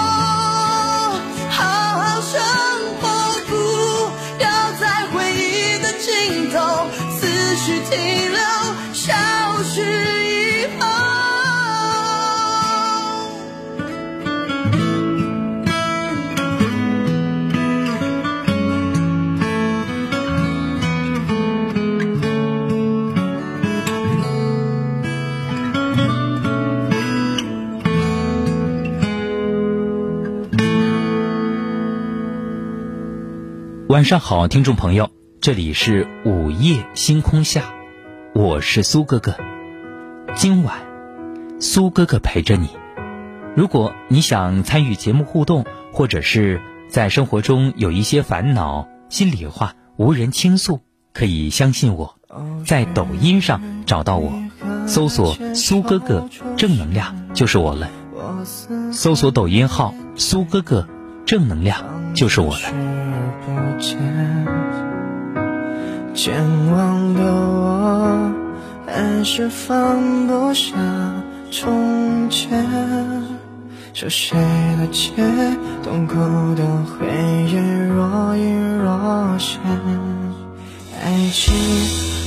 [33.89, 37.63] 晚上好，听众朋友，这里是午夜星空下，
[38.33, 39.37] 我是苏哥哥。
[40.35, 40.79] 今晚，
[41.61, 42.67] 苏哥哥陪着你。
[43.55, 50.81] 如果你想参与节目互动，或者是在生活中有一些烦恼、心里话无人倾诉，
[51.13, 52.17] 可以相信我，
[52.65, 54.33] 在抖音上找到我，
[54.85, 56.27] 搜索“苏哥哥
[56.57, 57.89] 正能量”就是我了。
[58.91, 60.85] 搜索抖音号“苏哥哥
[61.25, 63.06] 正能量”就是我了。
[63.45, 63.97] 不见
[66.13, 66.33] 健
[66.71, 68.31] 忘的我，
[68.85, 70.73] 还是放不下
[71.51, 72.65] 从前。
[73.93, 75.11] 熟悉的街，
[75.83, 76.15] 痛苦
[76.55, 77.07] 的回
[77.47, 77.55] 忆
[77.87, 79.59] 若隐若现。
[81.03, 81.55] 爱情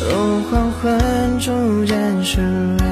[0.00, 0.98] 如黄昏，
[1.38, 2.84] 逐渐失味。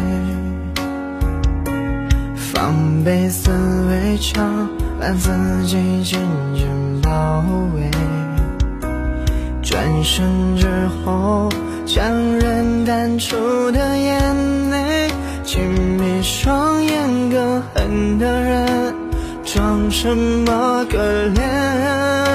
[2.37, 3.51] 防备思
[3.89, 4.69] 维墙，
[5.01, 5.31] 把自
[5.65, 6.21] 己紧
[6.55, 7.43] 紧包
[7.75, 7.91] 围。
[9.69, 10.67] 转身之
[11.05, 11.47] 后，
[11.85, 12.03] 强
[12.39, 13.37] 忍淡出
[13.71, 15.11] 的眼泪，
[15.45, 15.61] 紧
[15.99, 18.95] 闭双眼，更恨的人，
[19.45, 20.97] 装什么可
[21.35, 22.28] 怜？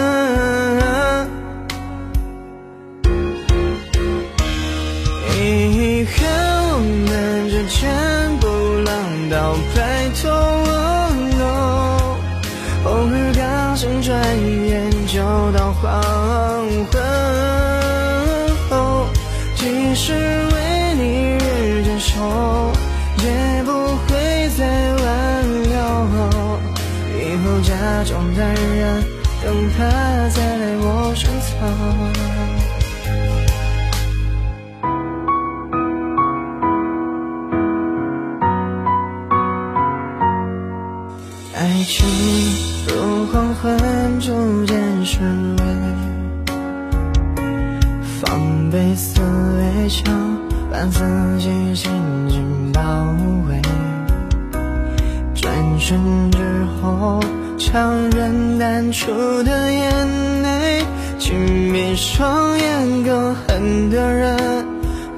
[58.94, 60.86] 出的眼泪，
[61.18, 64.68] 轻闭双眼，更狠的人，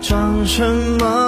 [0.01, 0.65] 装什
[0.97, 1.24] 么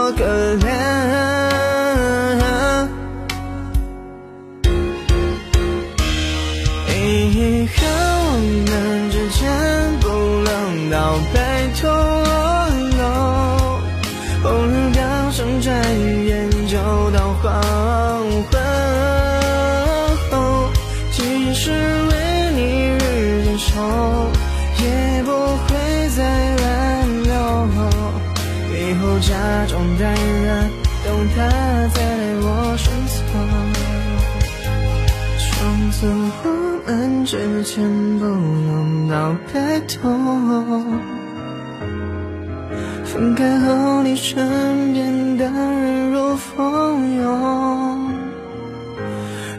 [43.04, 47.26] 分开后，你身边的人如蜂拥，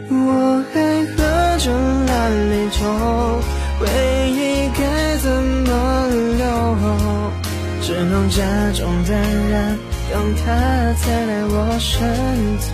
[0.09, 1.17] 我还喝
[1.57, 1.71] 着
[2.07, 2.11] 烂
[2.51, 2.79] 梨酒，
[3.79, 3.81] 回
[4.31, 4.37] 忆
[4.77, 4.81] 该
[5.17, 5.29] 怎
[5.65, 5.67] 么
[6.37, 6.43] 留？
[7.81, 8.43] 只能假
[8.73, 9.09] 装淡
[9.49, 9.77] 然，
[10.11, 10.45] 等他
[11.03, 11.97] 再来我身
[12.59, 12.67] 侧。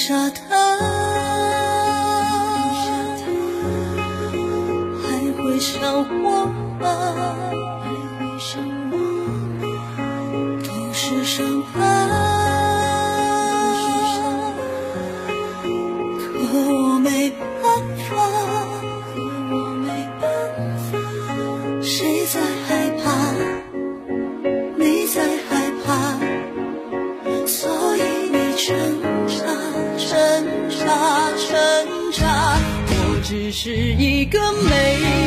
[0.00, 0.56] 放不下他，
[5.02, 5.08] 还
[5.42, 5.78] 会想
[6.24, 6.46] 我
[6.80, 7.49] 吗？
[33.62, 35.19] 是一个美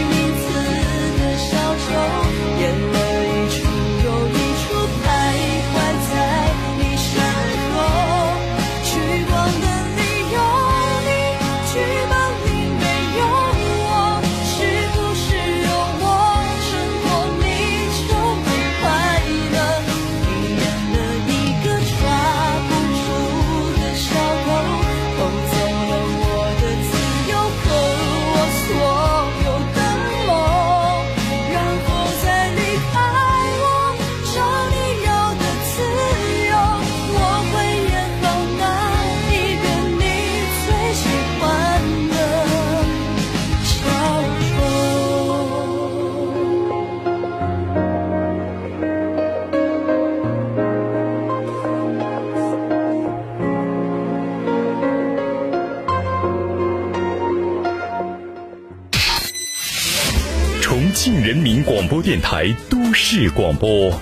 [62.03, 63.97] 电台都市广播，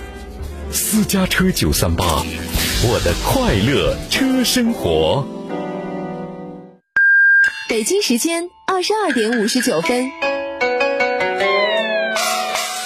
[0.72, 2.04] 私家车九三八，
[2.82, 5.24] 我的快乐车生活。
[7.68, 10.10] 北京时间二十二点五十九分。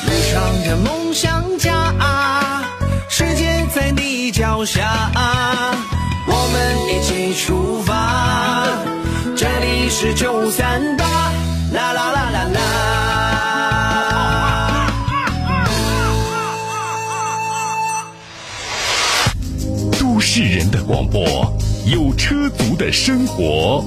[0.05, 1.95] 路上的梦想家，
[3.09, 5.11] 世界在你脚下，
[6.27, 8.69] 我们一起出发，
[9.35, 11.07] 这里是九三八，
[20.37, 21.25] 都市人的广播，
[21.87, 23.83] 有车族的生活。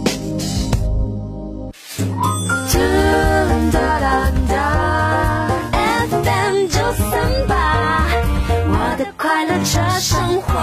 [3.71, 5.47] 哒哒哒
[6.09, 8.07] ，FM 九三八，
[8.65, 10.59] 我的快乐车生活。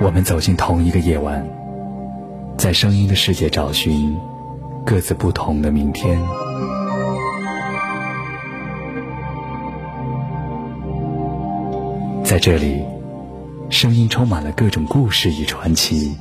[0.00, 1.46] 我们走进同一个夜晚，
[2.56, 4.16] 在声音的世界找寻
[4.84, 6.20] 各自不同的明天。
[12.24, 12.84] 在这里，
[13.70, 16.16] 声音充满了各种故事与传奇。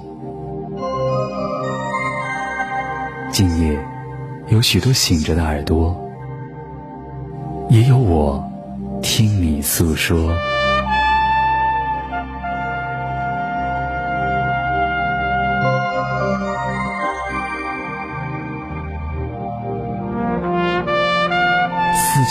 [3.32, 3.80] 今夜，
[4.49, 5.99] 有许多醒着的耳朵，
[7.70, 8.43] 也有我
[9.01, 10.32] 听你诉说。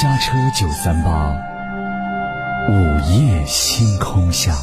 [0.00, 1.36] 家车九三八，
[2.70, 2.72] 午
[3.10, 4.54] 夜星空下。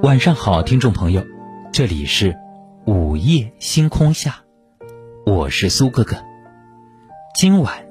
[0.00, 1.22] 晚上好，听众朋友，
[1.70, 2.34] 这里是
[2.86, 4.43] 午夜星空下，
[5.26, 6.16] 我是苏哥哥。
[7.34, 7.86] 今晚，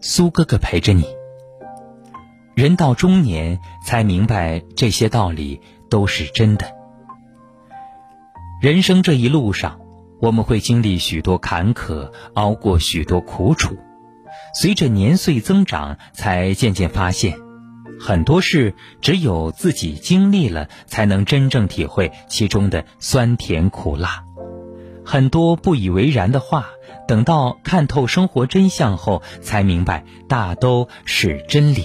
[0.00, 1.04] 苏哥哥陪着你。
[2.54, 5.60] 人到中年，才明白这些道理
[5.90, 6.66] 都是真的。
[8.62, 9.80] 人生这一路上，
[10.20, 13.76] 我们会经历许多坎坷，熬过许多苦楚。
[14.54, 17.36] 随着年岁增长，才渐渐发现，
[17.98, 24.24] 很多事只有自己经历了，才能真正体会其中的酸甜苦辣。
[25.04, 26.70] 很多不以为然的话，
[27.08, 31.84] 等到看透生活真相后，才明白大都是真理。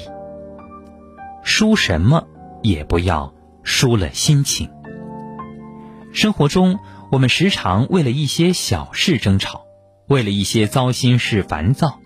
[1.44, 2.28] 输什么
[2.62, 4.70] 也不要输了心情。
[6.14, 6.80] 生活中，
[7.12, 9.66] 我们时常为了一些小事争吵，
[10.08, 12.00] 为了一些糟心事烦躁。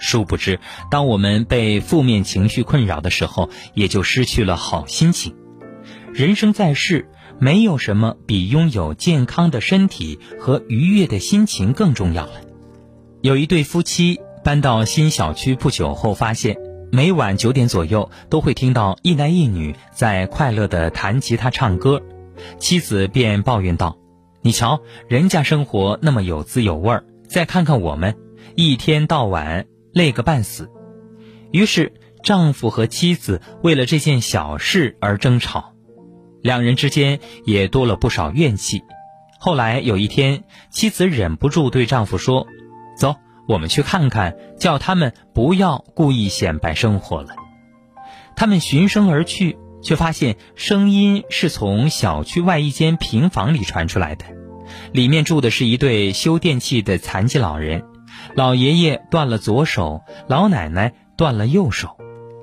[0.00, 0.60] 殊不知，
[0.90, 5.34] 当我们被负面情绪困扰的时候，也就失去了好心情。
[6.12, 12.32] 人生在世，没有什么比拥有健康的身体和愉悦的心情更重要了。
[13.22, 16.56] 有一对夫妻搬到新小区不久后，发现
[16.92, 22.02] 每晚九点左右都会听到一男一女在快乐地弹吉他唱歌，
[22.58, 23.98] 妻子便抱怨道
[24.42, 28.16] ：“你瞧，人家生活那么有滋有味儿，再看看我们，
[28.54, 30.70] 一天到晚。”累个半死，
[31.50, 35.72] 于是丈夫和妻子为了这件小事而争吵，
[36.42, 38.82] 两人之间也多了不少怨气。
[39.38, 42.46] 后来有一天，妻子忍不住对丈夫说
[42.98, 43.16] ：“走，
[43.46, 47.30] 我们去看看，叫他们不要故意显摆生活了。”
[48.34, 54.24] 他们循声而去，却发现声音是从小区外一间平房里传出来的，
[54.92, 57.84] 里面住的是一对修电器的残疾老人。
[58.34, 61.97] 老爷爷断了左手，老奶奶断了右手，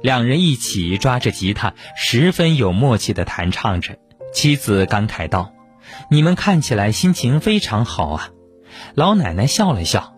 [0.05, 3.97] 两人一起抓着吉他，十分有默契地弹唱着。
[4.35, 5.51] 妻子感慨道
[6.11, 8.29] ：“你们看起来心情非常好啊。”
[8.93, 10.13] 老奶奶笑了笑：“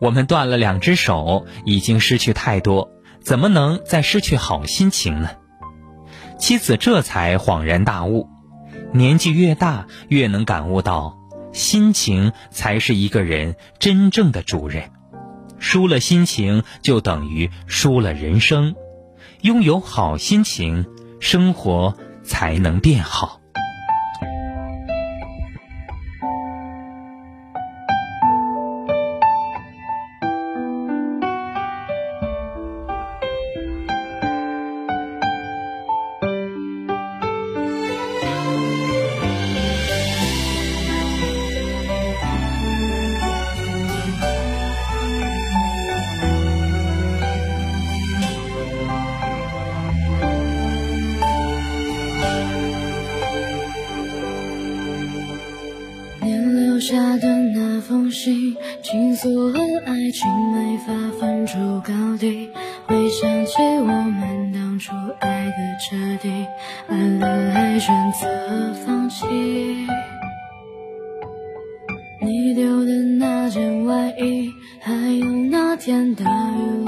[0.00, 2.88] 我们断了两只手，已经失去太多，
[3.20, 5.28] 怎么能再失去好心情呢？”
[6.40, 8.30] 妻子这才恍然大悟：
[8.94, 11.18] 年纪越大，越能感悟到，
[11.52, 14.90] 心情才是一个人真正的主人。
[15.58, 18.74] 输了心情，就等于输了人生。
[19.42, 20.84] 拥有好心情，
[21.20, 23.37] 生活才能变好。
[56.80, 62.50] 下的那封信，倾诉了爱情没法分出高低。
[62.86, 66.46] 回想起我们当初爱的彻底，
[66.88, 69.26] 爱了还选择放弃。
[72.20, 74.50] 你丢的那件外衣，
[74.80, 76.87] 还有那天大雨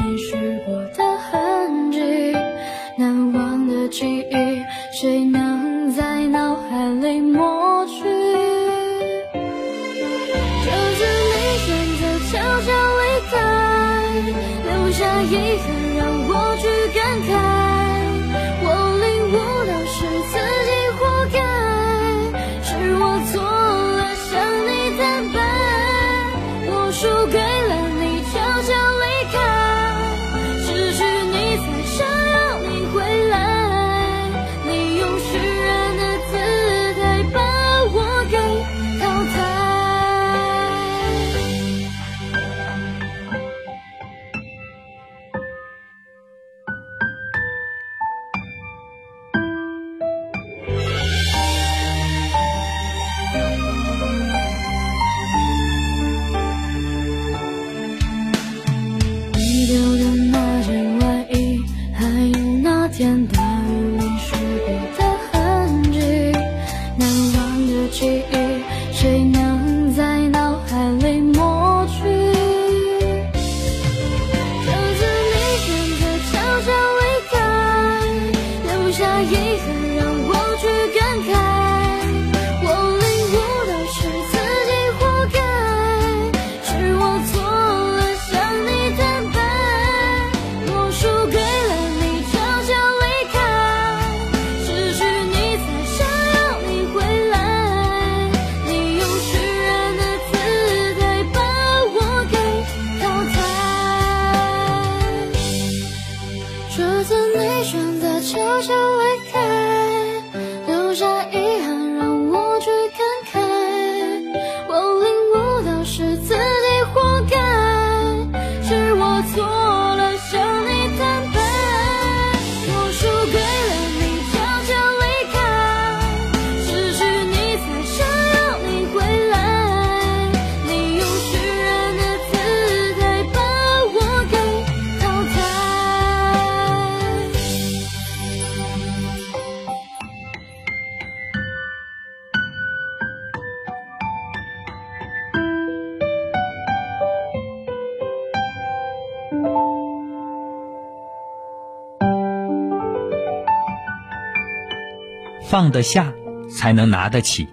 [155.81, 156.13] 得下，
[156.51, 157.49] 才能拿得起。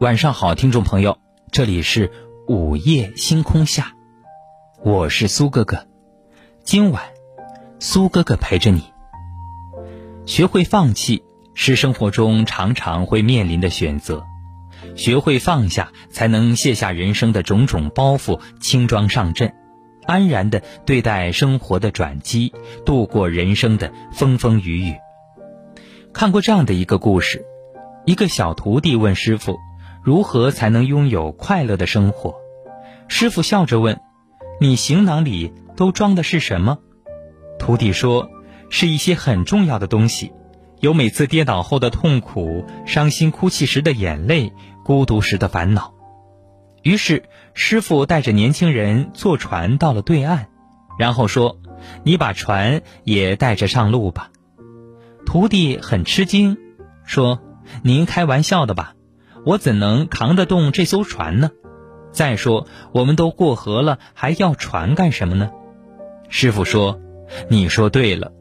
[0.00, 1.18] 晚上好，听众朋友，
[1.52, 2.10] 这里是
[2.48, 3.92] 午夜星空下，
[4.82, 5.86] 我是苏哥哥。
[6.64, 7.04] 今晚，
[7.78, 8.82] 苏哥哥陪着你。
[10.26, 11.22] 学会放弃
[11.54, 14.24] 是生活中常常会面临的选择，
[14.96, 19.54] 学会放下，才能卸下人生的种种包袱，轻装上阵，
[20.04, 22.52] 安然的对待生活的转机，
[22.84, 24.96] 度过人生的风风雨雨。
[26.12, 27.44] 看过这样的一个故事：
[28.04, 29.58] 一个小徒弟问师傅，
[30.02, 32.34] 如何才能拥有快乐的生活？
[33.06, 34.00] 师傅笑着问
[34.60, 36.78] ：“你行囊里都装的是什么？”
[37.58, 38.28] 徒弟说
[38.70, 40.32] ：“是一些很重要的东西，
[40.80, 44.52] 有每次跌倒后的痛苦、伤心哭泣时的眼泪、
[44.84, 45.94] 孤独时的烦恼。”
[46.82, 50.48] 于是，师傅带着年轻人坐船到了对岸，
[50.98, 51.58] 然后说
[52.02, 54.30] ：“你把船也带着上路吧。”
[55.26, 56.58] 徒弟很吃惊，
[57.04, 57.40] 说
[57.84, 58.94] ：“您开玩笑的吧？
[59.46, 61.50] 我怎能扛得动这艘船呢？
[62.12, 65.50] 再说，我们都过河了，还要船干什么呢？”
[66.28, 67.00] 师傅说
[67.48, 68.32] ：“你说对了，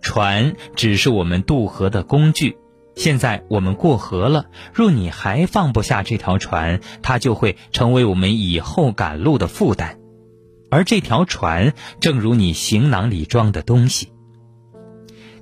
[0.00, 2.56] 船只是我们渡河的工具。
[2.94, 9.98] 现在我们过河了，若你还放不下这条船，它就会成为我们以后赶路的负担。
[10.70, 14.12] 而这条船，正如你行囊里装的东西。”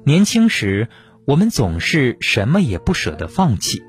[0.07, 0.88] 年轻时，
[1.26, 3.82] 我们总是什么也不舍得放弃，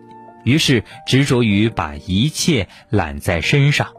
[0.45, 3.89] 于是执着于把一切揽在身上。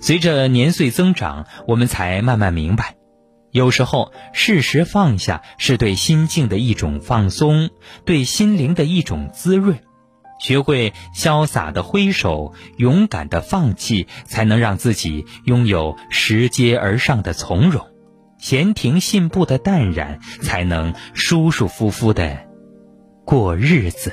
[0.00, 2.96] 随着年岁增长，我们才慢慢明白，
[3.52, 7.68] 有时候适时放下是对心境的一种放松，
[8.06, 9.78] 对心灵的一种滋润。
[10.40, 17.86] 学会潇洒的挥手，勇敢的放弃，才能让自己拥有拾阶而上的从容。
[18.44, 22.40] 闲庭信步的淡然，才能舒舒服服的
[23.24, 24.12] 过日子。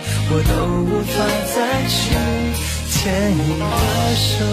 [0.33, 0.53] 我都
[0.87, 1.13] 无法
[1.53, 1.55] 再
[1.87, 1.99] 去
[2.87, 2.97] 牵
[3.35, 3.65] 你的
[4.15, 4.45] 手。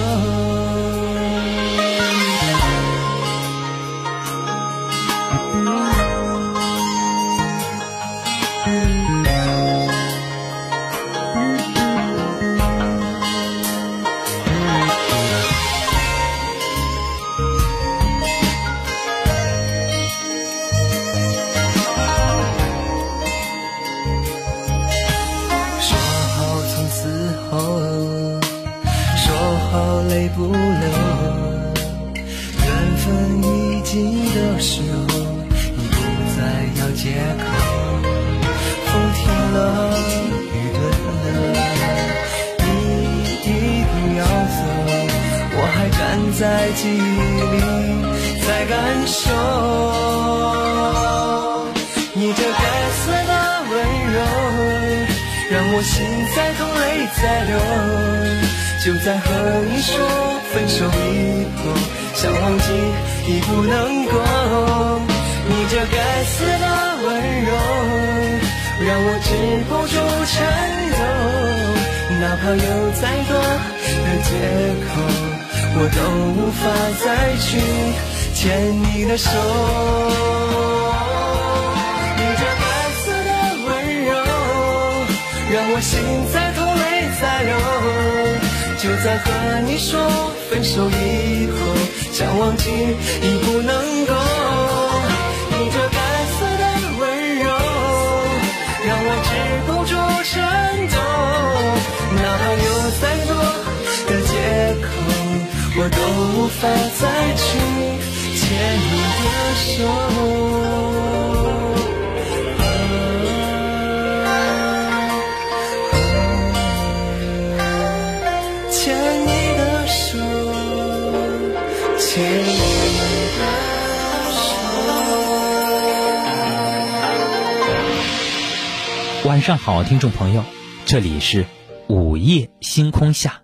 [129.89, 130.45] 听众朋友，
[130.85, 131.47] 这里是
[131.89, 133.41] 午夜星空下，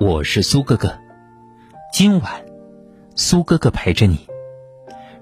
[0.00, 0.98] 我是苏哥哥。
[1.92, 2.44] 今晚，
[3.14, 4.26] 苏哥哥陪着你。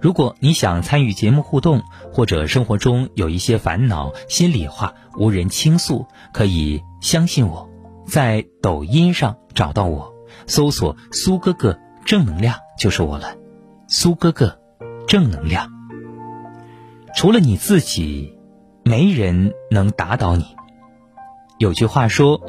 [0.00, 1.82] 如果你想参与节目互动，
[2.14, 7.68] 或者生活中有一些烦恼、心里话无人倾诉，可以相信我，
[8.06, 10.14] 在抖音上找到我，
[10.46, 13.36] 搜索“苏哥哥正能量”就是我了。
[13.86, 14.58] 苏哥哥，
[15.06, 15.68] 正能量。
[17.14, 18.37] 除了你自己，
[18.88, 20.56] 没人能打倒你。
[21.58, 22.40] 有句话说：“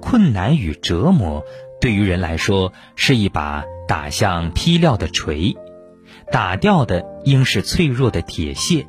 [0.00, 1.44] 困难与折磨。”
[1.82, 5.56] 对于人来说，是一把打向劈料的锤，
[6.30, 8.86] 打掉的应是脆弱的铁屑，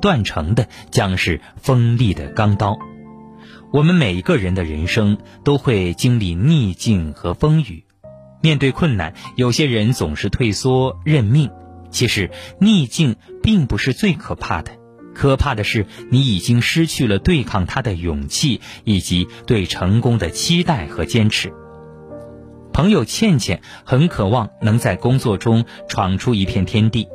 [0.00, 2.78] 断成的将是锋利的钢刀。
[3.70, 7.84] 我们每一个人的人生都会经历逆境和风雨，
[8.40, 11.50] 面对困难，有些人总是退缩认命。
[11.90, 14.72] 其实，逆境并不是最可怕的，
[15.14, 21.52] 可怕的是你已经失去了对抗它的勇气，以及对成功的期待和坚持。
[22.72, 27.08] 朋友倩倩很渴望能在工作中闯出一片天地，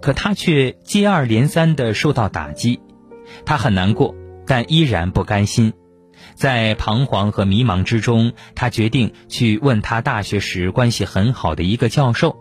[0.00, 2.80] 可她却接二连三的受到打击，
[3.44, 4.14] 她很难过，
[4.46, 5.72] 但依然不甘心。
[6.34, 12.36] 在彷徨和迷茫之中，她决定去问她大学时关系很好的一个教授。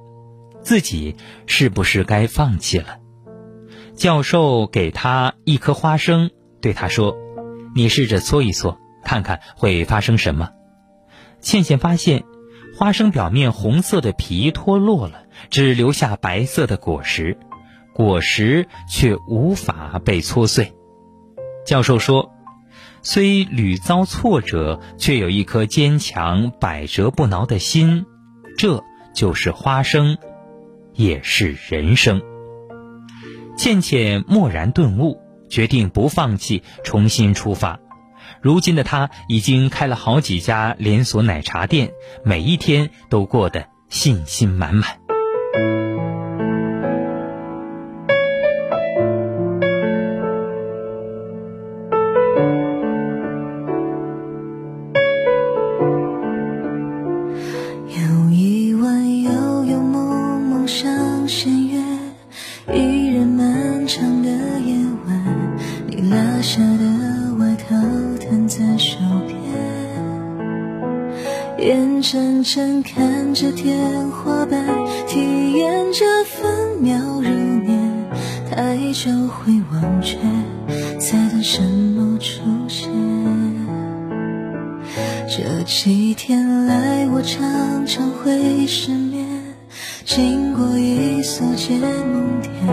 [0.61, 1.15] 自己
[1.47, 2.97] 是不是该放弃了？
[3.99, 6.31] 教授给他一颗花生，
[6.61, 7.17] 对他说
[7.75, 10.51] ：“你试着搓一搓，看看会发生什么。”
[11.41, 12.23] 倩倩发现，
[12.77, 17.37] 花生表面红色的皮脱落了，只留下白色的果实，
[17.93, 20.73] 果实却无法被搓碎。
[21.65, 22.31] 教授说
[23.03, 28.05] ：“虽屡遭挫折，却有一颗坚强、百折不挠的心，
[28.57, 28.81] 这
[29.13, 30.17] 就是花生，
[30.93, 32.21] 也是人生。”
[33.60, 37.78] 倩倩蓦然顿悟，决定不放弃，重新出发。
[38.41, 41.91] 如今的她已经开了好几家连锁奶茶店，
[42.24, 44.99] 每一天都过得信心满满。
[72.55, 74.65] 看着天花板，
[75.07, 78.09] 体验着分秒如年，
[78.49, 80.17] 太久会忘却，
[80.97, 82.89] 在等什么出现？
[85.27, 89.27] 这几天来，我常常会失眠，
[90.03, 92.67] 经过一艘接梦田，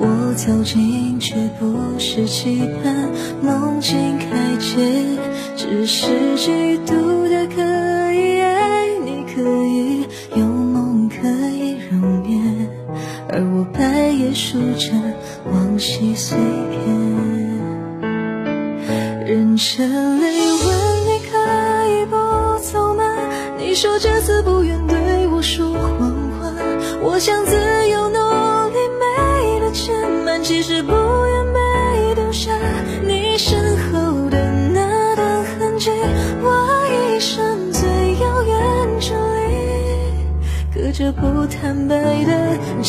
[0.00, 3.08] 我走近却不是期盼
[3.42, 4.92] 梦境开解，
[5.56, 7.07] 只是嫉妒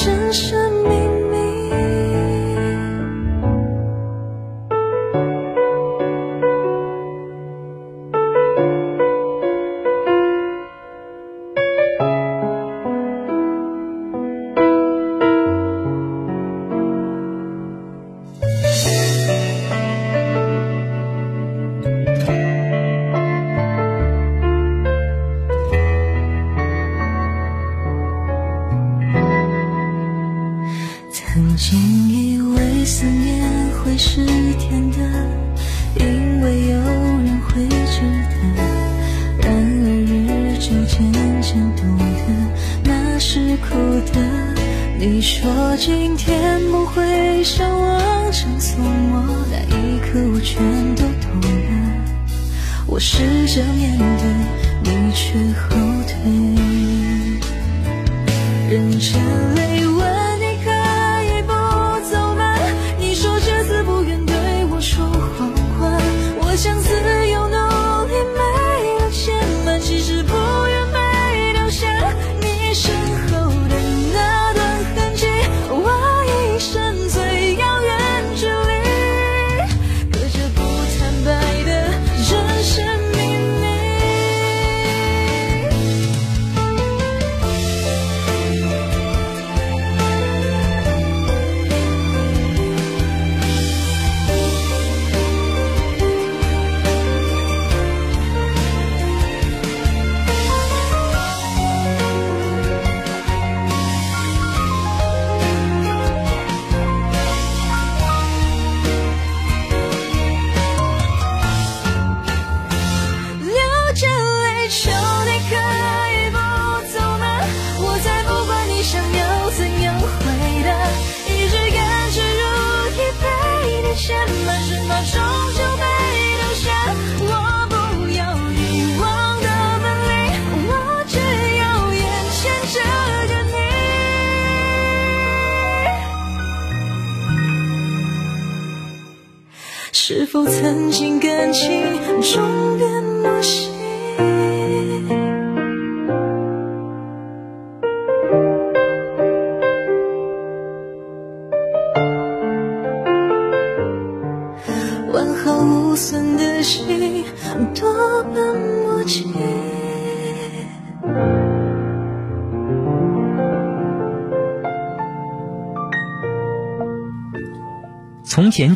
[0.02, 0.69] 深深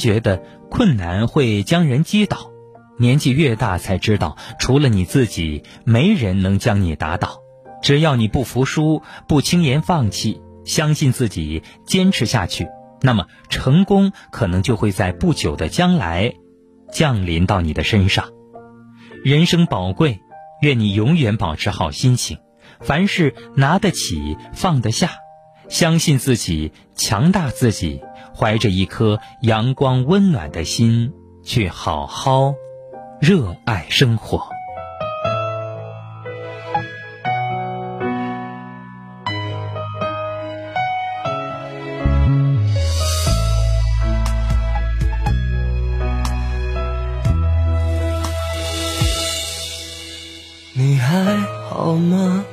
[0.03, 2.51] 觉得困难会将人击倒，
[2.99, 7.39] 年纪越大才知道，除了你自己，没人能将你打倒。
[7.81, 12.67] 只要你不服输，不轻言放弃，相信自己，坚持下去，
[13.01, 16.33] 那么成功可能就会在不久的将来
[16.91, 18.25] 降临到你的身上。
[19.23, 20.19] 人生宝贵，
[20.61, 22.39] 愿你永远保持好心情，
[22.81, 25.11] 凡事拿得起，放得下，
[25.69, 28.01] 相信自己，强大自己。
[28.35, 32.55] 怀着一颗阳光温暖的心，去好好
[33.21, 34.49] 热爱生活。
[50.75, 51.37] 你还
[51.69, 52.43] 好吗？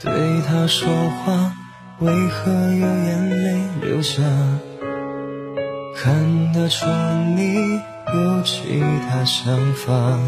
[0.00, 0.12] 对
[0.42, 1.52] 他说话，
[2.00, 4.22] 为何有眼泪流下？
[5.96, 6.84] 看得出
[7.36, 7.80] 你
[8.12, 10.18] 有其他想法，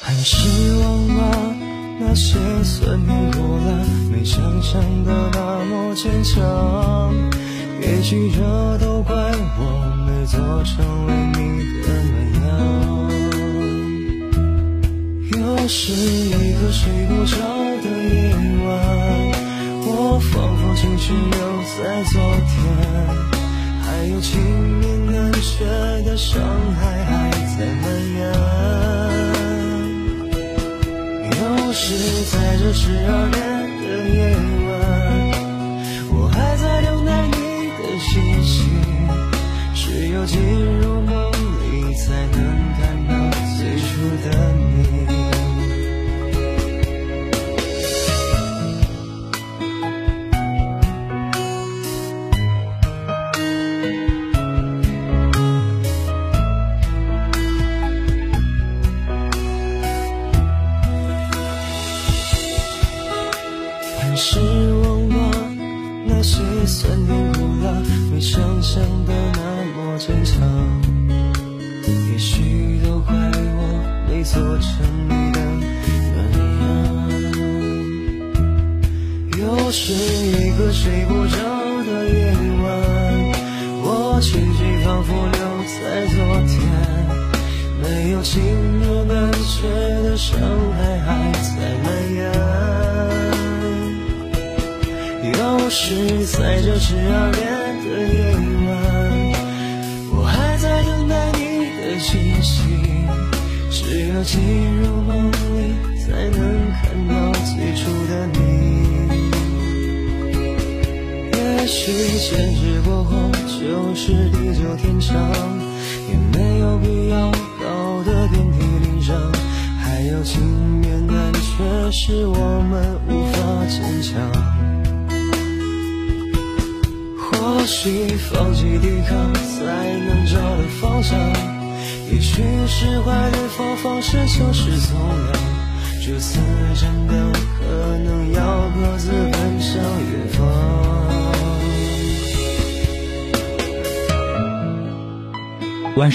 [0.00, 1.54] 还是忘了
[1.98, 3.72] 那些酸甜苦辣，
[4.12, 7.12] 没想象的那么坚强。
[7.80, 9.14] 也许这都怪
[9.58, 9.62] 我
[10.06, 11.38] 没做成为你
[11.82, 11.88] 的
[12.34, 12.48] 那样。
[15.32, 17.36] 又是一个睡不着
[17.82, 18.34] 的夜
[18.66, 19.19] 晚。
[19.82, 22.20] 我仿佛情绪留在昨
[22.50, 22.54] 天，
[23.82, 24.38] 还有情
[24.78, 24.82] 面
[25.12, 25.64] 难却
[26.04, 26.40] 的伤
[26.74, 27.84] 害还在蔓
[28.14, 28.18] 延。
[31.32, 31.82] 又是
[32.30, 33.40] 在这十二点
[33.80, 34.18] 的夜
[34.68, 34.69] 晚，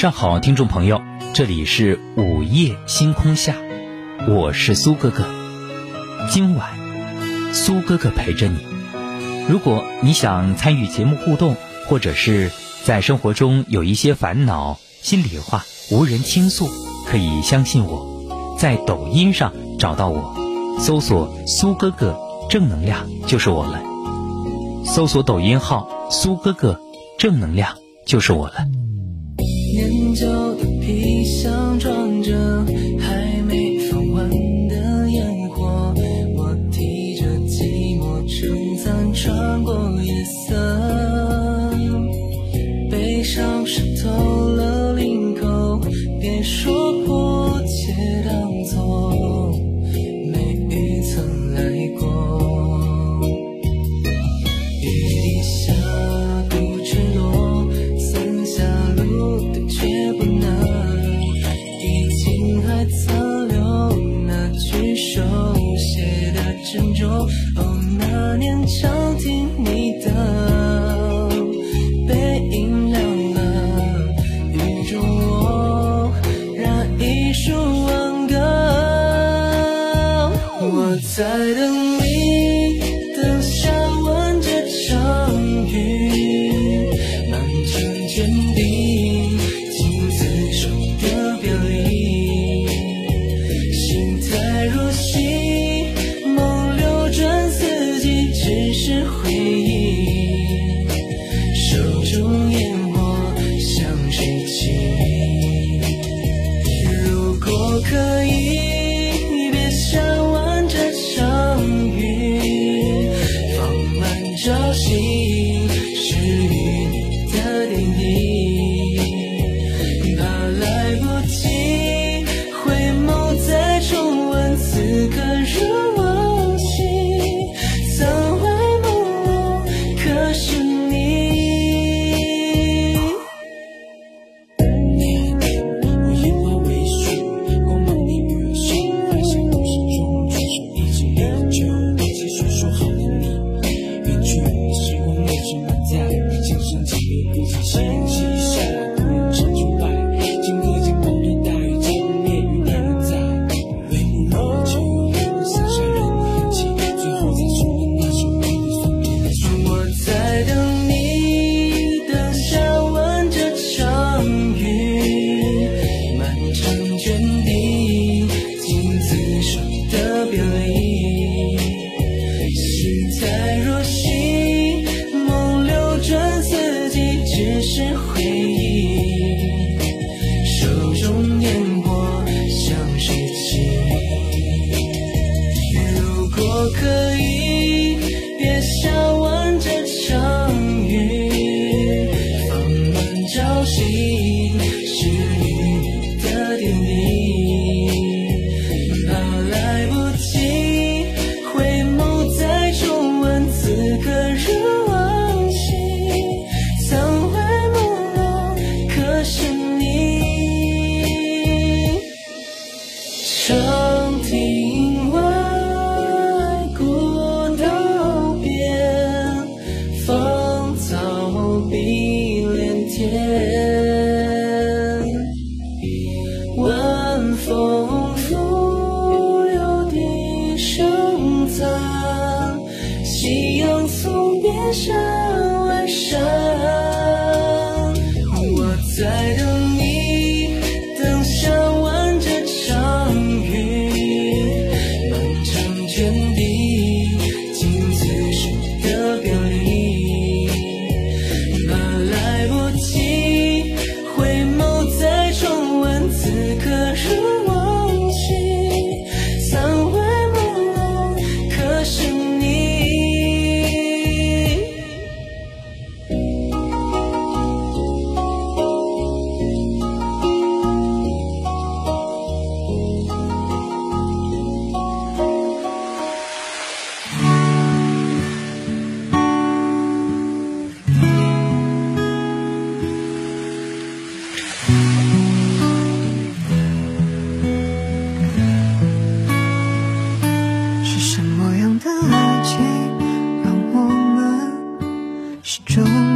[0.05, 1.01] 上好，听众朋友，
[1.33, 3.55] 这里是午夜星空下，
[4.27, 5.25] 我是苏哥哥。
[6.29, 6.69] 今晚，
[7.55, 8.59] 苏哥哥陪着你。
[9.49, 11.57] 如果你想参与节目互动，
[11.87, 12.51] 或者是
[12.83, 16.67] 在生活中有一些烦恼、心里话无人倾诉，
[17.07, 20.35] 可以相信我，在抖音上找到我，
[20.79, 22.15] 搜索“苏哥哥
[22.47, 23.81] 正能量”就是我了。
[24.85, 26.79] 搜索抖音号“苏哥哥
[27.17, 27.75] 正能量”
[28.05, 28.67] 就是我了。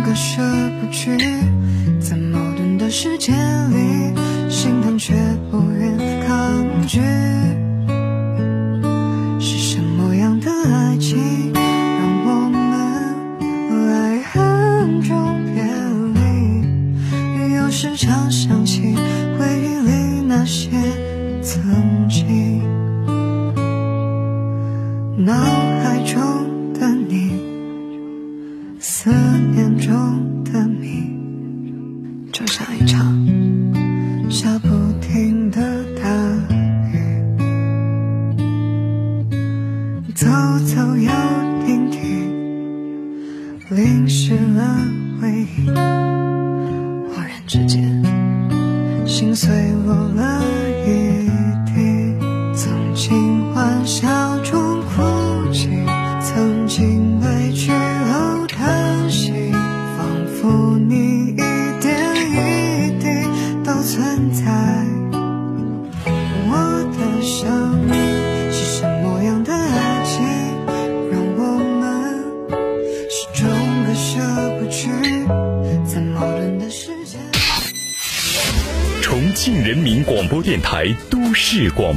[0.09, 0.41] 割舍
[0.81, 1.15] 不去
[2.01, 3.98] 在矛盾的世界里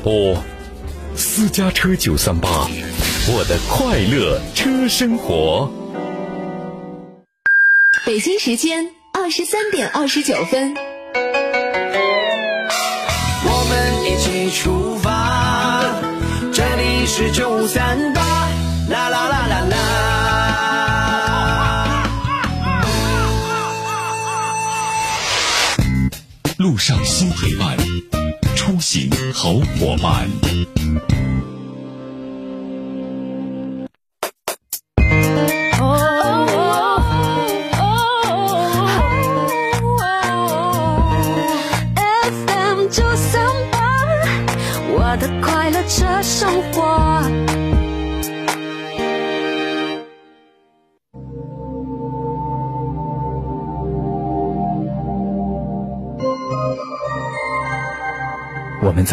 [0.03, 0.37] 播。
[1.15, 2.69] 私家车九三八
[3.29, 5.71] 我的快乐车生活。
[8.05, 10.75] 北京时间二十三点二十九分。
[13.45, 15.85] 我们一起出发
[16.53, 18.32] 这里是九三八
[29.43, 30.52] 好伙伴。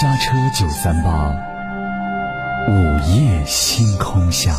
[0.00, 1.34] 家车九三八，
[2.68, 4.54] 午夜星空下。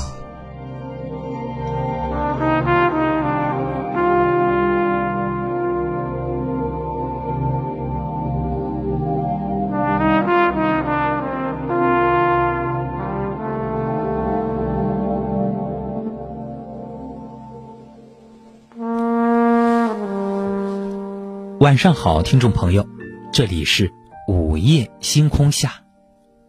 [21.61, 22.85] 晚上好，听众朋友，
[23.31, 23.93] 这里是
[24.29, 25.81] 午夜星空下，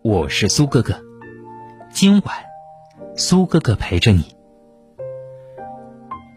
[0.03, 1.01] 我是苏哥哥。
[1.91, 2.37] 今晚，
[3.17, 4.37] 苏哥哥陪着你。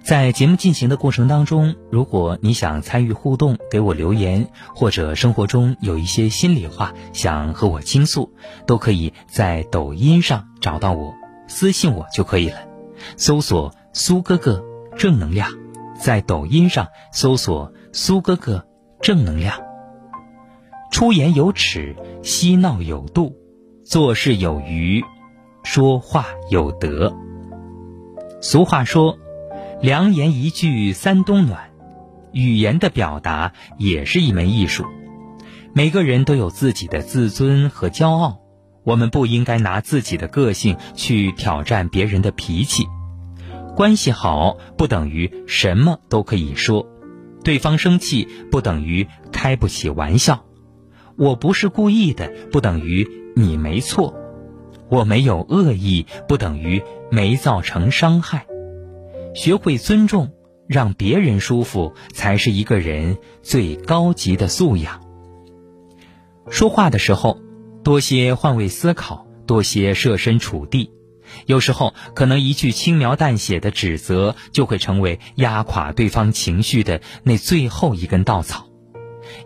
[0.06, 8.32] 在节目进行的过程当中，如果你想参与互动，给我留言，或者生活中有一些心里话想和我倾诉，
[8.65, 11.14] 都可以在抖音上找到我，
[11.49, 12.60] 私信我就可以了。
[13.18, 14.64] 搜索“苏哥哥
[14.95, 15.52] 正能量”，
[15.99, 17.74] 在抖音上搜索。
[17.91, 18.65] 苏哥哥，
[19.02, 19.73] 正能量。
[20.94, 23.36] 出言有尺，嬉闹有度，
[23.84, 25.03] 做事有余，
[25.64, 27.18] 说话有德。
[28.41, 29.18] 俗话说
[29.82, 31.72] ：“良言一句三冬暖。”
[32.32, 34.86] 语言的表达也是一门艺术。
[35.74, 38.38] 每个人都有自己的自尊和骄傲，
[38.84, 42.86] 我们不应该拿自己的个性去挑战别人的脾气。
[43.76, 46.86] 关系好不等于什么都可以说。
[47.44, 50.45] 对方生气不等于开不起玩笑，
[51.18, 54.14] 我不是故意的不等于你没错，
[54.90, 58.45] 我没有恶意不等于没造成伤害。
[59.35, 60.31] 学会尊重，
[60.68, 65.02] 让别人舒服，才是一个人最高级的素养。
[66.49, 67.40] 说话的时候，
[67.84, 70.91] 多些换位思考，多些设身处地。
[71.48, 78.68] 有时候，可能一句轻描淡写的指责，就会成为压垮对方情绪的那最后一根稻草；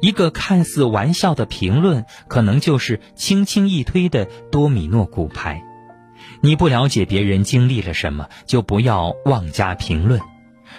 [0.02, 5.64] 一个看似玩笑的评论，可能就是轻轻一推的多米诺骨牌。
[6.42, 10.22] 你不了解别人经历了什么，就不要妄加评论。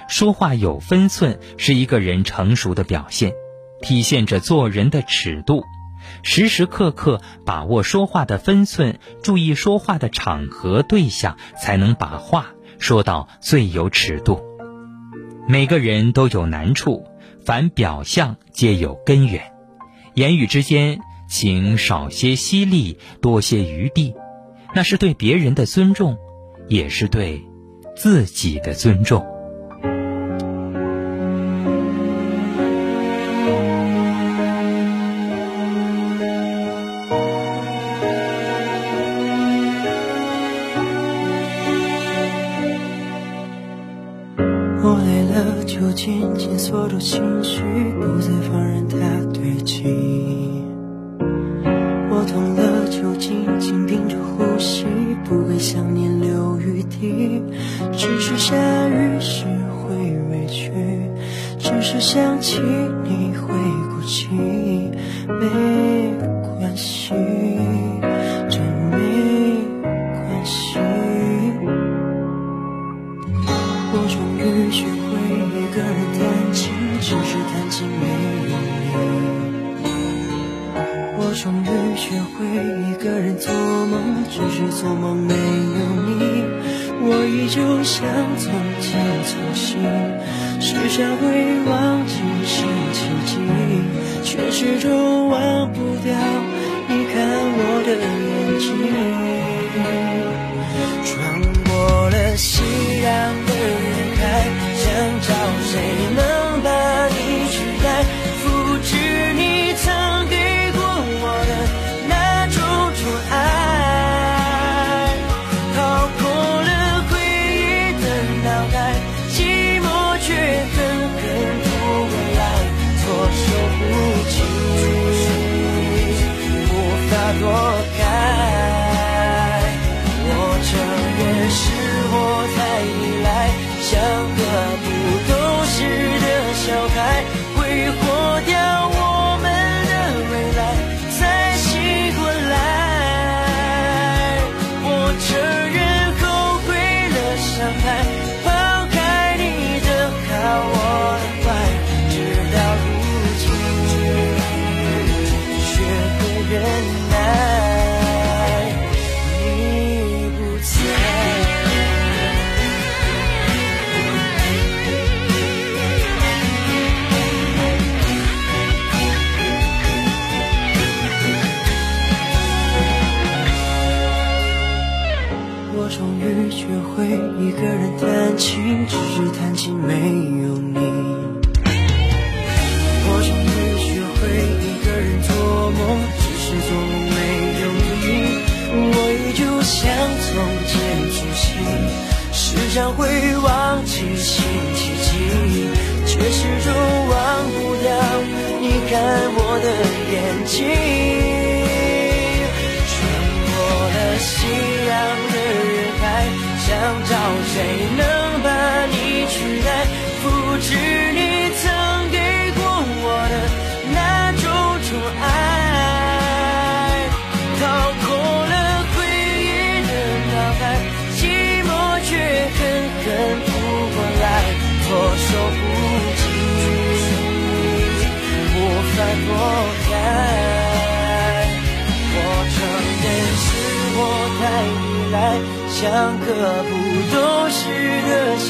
[0.09, 3.33] 说话有分寸，是一个人成熟的表现，
[3.83, 5.65] 体现着做人的尺度。
[6.23, 12.47] 时时刻刻把握说话的分寸，注意说话的场合对象，才能把话
[12.79, 14.41] 说到最有尺度。
[15.49, 17.05] 每个人都有难处，
[17.49, 19.55] 凡表象皆有根源。
[20.13, 20.99] 言语之间，
[21.31, 24.15] 请少些犀利，多些余地，
[24.75, 26.19] 那是对别人的尊重，
[26.69, 27.43] 也是对
[27.97, 29.25] 自己的尊重。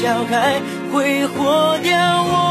[0.01, 0.61] 小孩，
[0.93, 1.91] 挥霍掉
[2.23, 2.48] 我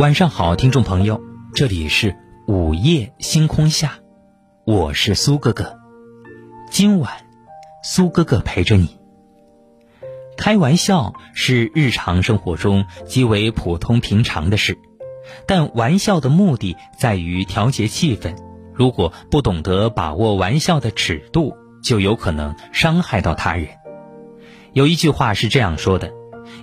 [0.00, 1.20] 晚上好，听众朋友，
[1.52, 2.16] 这里是
[2.46, 3.98] 午夜星空下，
[4.64, 5.78] 我是苏哥哥。
[6.70, 7.12] 今晚，
[7.84, 8.98] 苏哥哥陪着你。
[10.38, 14.78] 开玩笑是日常生活中极为普通平常的事，
[15.46, 18.34] 但玩笑的目的在于调节气氛。
[18.72, 21.54] 如果不懂得把握玩笑的尺度，
[21.84, 23.68] 就有可能伤害到他人。
[24.72, 26.10] 有一句话是这样说的。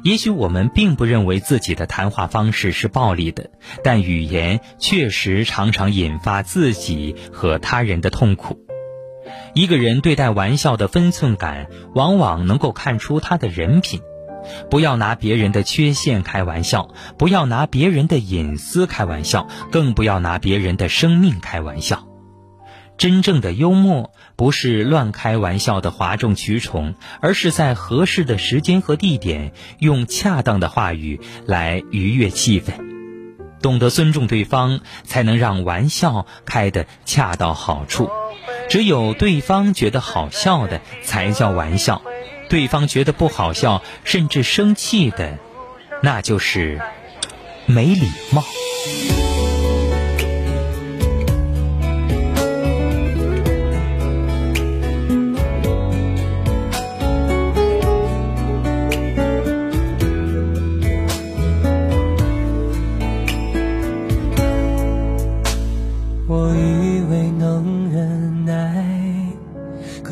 [0.03, 3.49] 也许我们并不认为自己的谈话方式是暴力的，
[3.83, 8.59] 但语言确实常常引发自己和他人的痛苦。
[9.53, 14.01] 一个人对待玩笑的分寸感，往往能够看出他的人品。
[14.69, 22.07] 不要拿别人的缺陷开玩笑，不要拿别人的隐私开玩笑，更不要拿别人的生命开玩笑。
[22.97, 32.71] 真正的幽默不是乱开玩笑的哗众取宠，而是在合适的时间和地点，用恰当的话语来愉悦气氛。
[33.61, 38.09] 懂得尊重对方，才能让玩笑开得恰到好处。
[38.69, 42.03] 只有对方觉得好笑的，才叫玩笑；
[42.47, 45.39] 对方觉得不好笑，甚至生气的，
[46.03, 46.79] 那就是
[47.65, 48.43] 没礼貌。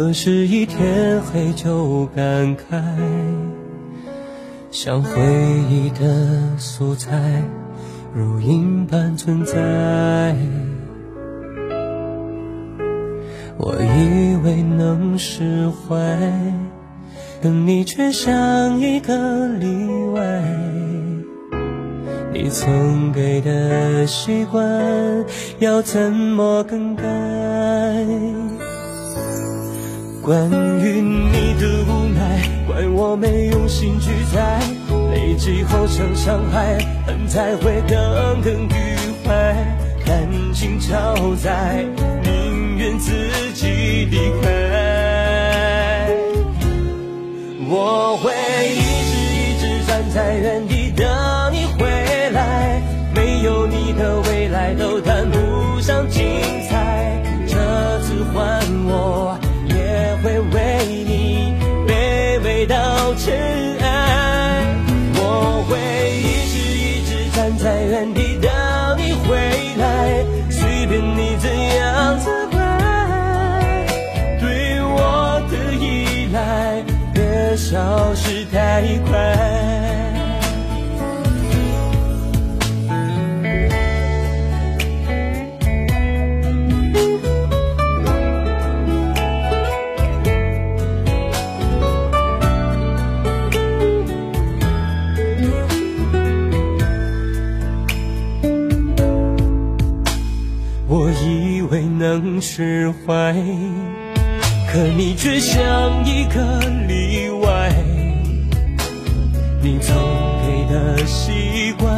[0.05, 2.79] 可是，一天黑就感慨，
[4.69, 5.09] 像回
[5.67, 7.41] 忆的素材，
[8.13, 10.35] 如影般存在。
[13.57, 15.97] 我以为能释怀，
[17.41, 20.43] 可你却像一个例外。
[22.31, 24.63] 你曾给的习惯，
[25.57, 27.03] 要怎么更改？
[30.25, 34.59] 关于你的无奈怪我没用心去猜
[35.13, 39.55] 累积后成伤害恨才会耿耿于怀
[40.03, 41.85] 感情超载
[42.23, 43.11] 宁愿自
[43.53, 46.09] 己离开。
[47.69, 48.33] 我会
[48.71, 51.05] 一直一直站在原地等
[51.53, 52.81] 你回来
[53.13, 56.23] 没有你的未来都谈不上精
[56.67, 59.37] 彩这次换我
[62.67, 64.75] 到尘埃
[65.15, 65.77] 我会
[66.17, 68.51] 一直一直站在原地等
[68.97, 69.35] 你回
[69.77, 70.23] 来。
[70.49, 73.85] 随便你怎样责怪
[74.39, 76.83] 对我的依赖
[77.13, 79.54] 别消失太快。
[102.17, 103.33] 能释怀，
[104.71, 107.73] 可你却像一个例外。
[109.61, 109.95] 你曾
[110.41, 111.93] 给的习惯，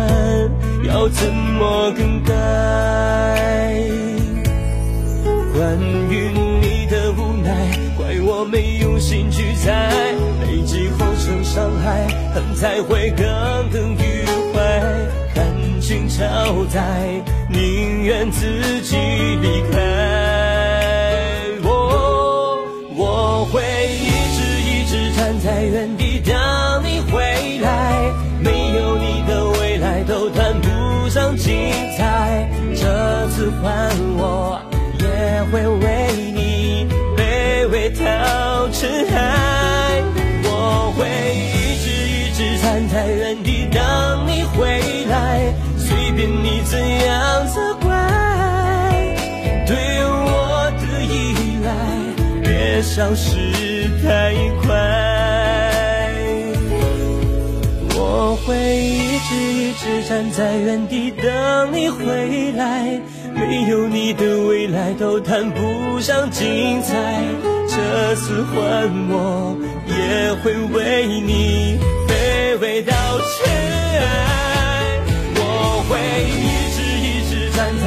[0.85, 2.33] 要怎么更改？
[5.53, 5.77] 关
[6.09, 6.31] 于
[6.61, 7.51] 你的无奈，
[7.97, 9.91] 怪我没用心去猜，
[10.45, 13.25] 累积后成伤害，恨才会耿
[13.71, 14.16] 耿于。
[15.87, 16.81] 心超载，
[17.49, 19.79] 宁愿自己离开。
[21.63, 22.59] 我
[22.93, 23.61] 我会
[23.95, 26.35] 一直一直站在原地等
[26.83, 28.11] 你回来，
[28.41, 32.49] 没有你的未来都谈不上精彩。
[32.75, 34.59] 这次换我
[34.99, 36.85] 也会为你
[37.15, 39.76] 卑微到尘埃。
[46.69, 47.87] 怎样责怪，
[49.65, 51.13] 对我的依
[51.63, 51.69] 赖
[52.43, 54.67] 别消失太快。
[57.95, 62.99] 我会一直一直站在原地等你回来，
[63.33, 67.23] 没有你的未来都谈不上精彩。
[67.69, 69.55] 这次换我
[69.87, 73.49] 也会为你卑微到尘
[74.01, 74.05] 埃。
[75.35, 75.41] 我
[75.87, 75.95] 会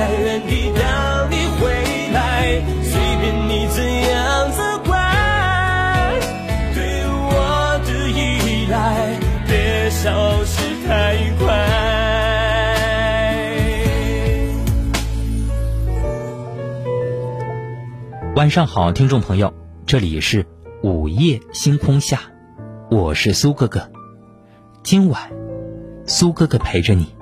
[0.00, 0.82] 在原地等
[1.30, 1.68] 你回
[2.14, 4.96] 来，随便你怎样责怪，
[6.74, 11.44] 对我的依赖别消失太快。
[18.36, 19.52] 晚上好，听众朋友，
[19.84, 20.46] 这里是
[20.82, 22.20] 午夜星空下，
[22.90, 23.90] 我是苏哥哥。
[24.82, 25.30] 今晚，
[26.06, 27.14] 苏哥哥陪着你。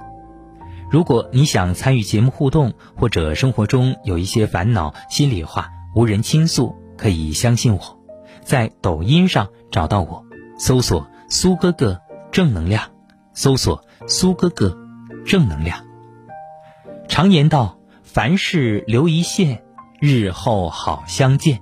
[0.90, 8.00] 如果你想参与节目互动，或者生活中有一些烦恼、心里话无人倾诉，可以相信我，
[8.42, 10.24] 在抖音上找到我，
[10.58, 12.00] 搜索“苏哥哥
[12.32, 12.90] 正能量”，
[13.34, 14.78] 搜索“苏哥哥
[15.26, 15.84] 正能量”。
[17.06, 19.62] 常言道：“凡事留一线，
[20.00, 21.60] 日后好相见。”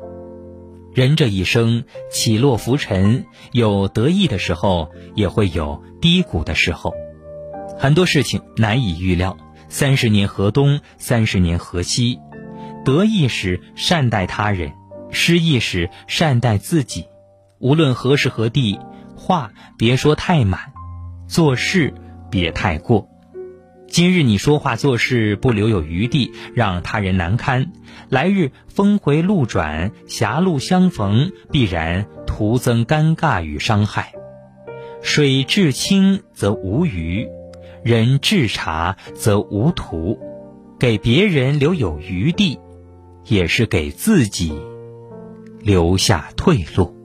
[0.94, 6.94] 人这一生起落浮沉，有得意的时候，也会有低谷的时候。
[7.78, 9.36] 很多事情难以预料，
[9.68, 12.18] 三十年河东，三十年河西。
[12.84, 14.72] 得意时善待他人，
[15.10, 17.06] 失意时善待自己。
[17.58, 18.78] 无论何时何地，
[19.16, 20.72] 话别说太满，
[21.28, 21.92] 做事
[22.30, 23.08] 别太过。
[23.88, 27.66] 今日你说话做事不留有余地，让他人难堪；
[28.08, 34.12] 来日峰回路转，狭路相逢，必然徒增尴尬与伤害。
[35.02, 37.28] 水至清则无鱼，
[37.86, 40.18] 人至察则无徒。
[40.76, 42.58] 给别人留有余地，
[43.26, 44.52] 也是给自己
[45.60, 46.95] 留下退路。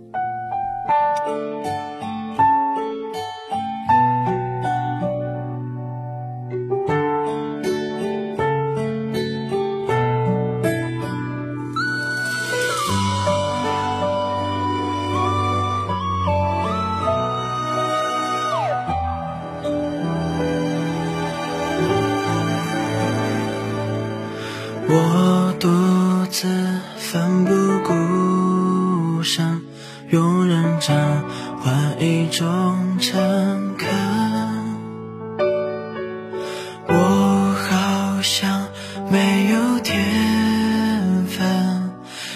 [38.21, 38.67] 像
[39.09, 41.91] 没有天分，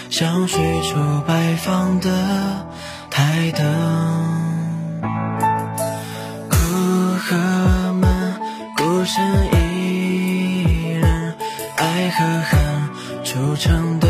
[0.10, 0.96] 像随处
[1.28, 2.66] 摆放的
[3.10, 3.66] 台灯。
[6.50, 6.58] 苦
[7.20, 8.34] 和闷，
[8.78, 11.36] 孤身一人，
[11.78, 12.60] 爱和恨
[13.24, 14.08] 铸成的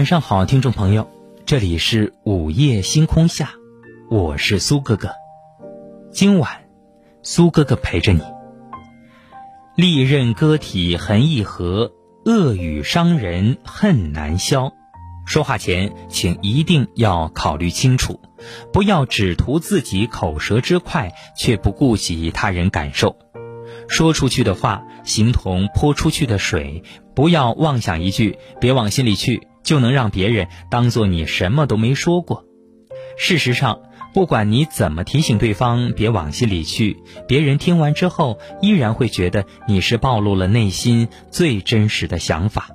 [0.00, 1.10] 晚上好，听众朋友，
[1.44, 3.50] 这里是午夜星空下，
[4.08, 5.10] 我是苏哥哥。
[6.10, 6.50] 今晚，
[7.22, 8.22] 苏哥哥陪着你。
[9.76, 11.92] 利刃割体痕易合，
[12.24, 14.72] 恶语伤人恨难消。
[15.26, 18.22] 说话前，请一定要考虑清楚，
[18.72, 23.18] 不要只图自己口舌之快，却不顾及他人感受。
[23.86, 32.44] 说出去的话，形同泼出去的水，不要妄想一句“别往心里去”，就能让别人当做你什么都没说过。
[33.16, 33.82] 事实上，
[34.12, 36.96] 不管你怎么提醒对方别往心里去，
[37.28, 42.70] 别人听完之后依然会觉得你是暴露了内心最真实的想法。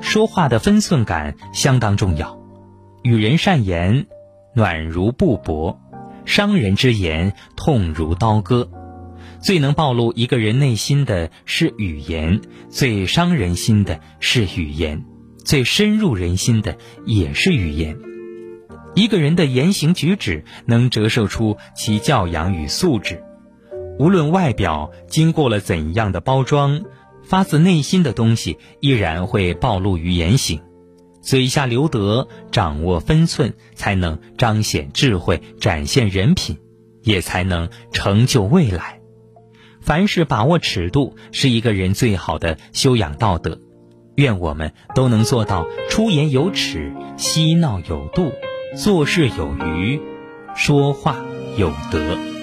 [0.00, 2.40] 说话的分寸感相当重要，
[3.04, 4.08] 与人善言，
[4.52, 5.78] 暖如布帛；
[6.24, 8.68] 伤人之言，痛如刀割。
[9.40, 15.04] 最能暴露一个人内心的是语言，最伤人心的是语言，
[15.44, 17.98] 最深入人心的也是语言。
[18.94, 23.22] 一个人的言行举止能折射出其教养与素质。
[23.98, 26.82] 无论外表经过了怎样的包装，
[27.22, 30.60] 发自内心的东西依然会暴露于言行。
[31.20, 36.58] 嘴下留德，掌握分寸，才能彰显智慧，展现人品，
[37.02, 39.00] 也才能成就未来。
[39.80, 43.58] 凡事把握尺度，是一个人最好的修养道德。
[44.16, 48.32] 愿我们都能做到出言有尺，嬉闹有度，
[48.76, 50.00] 做事有余，
[50.54, 51.16] 说话
[51.56, 52.33] 有德。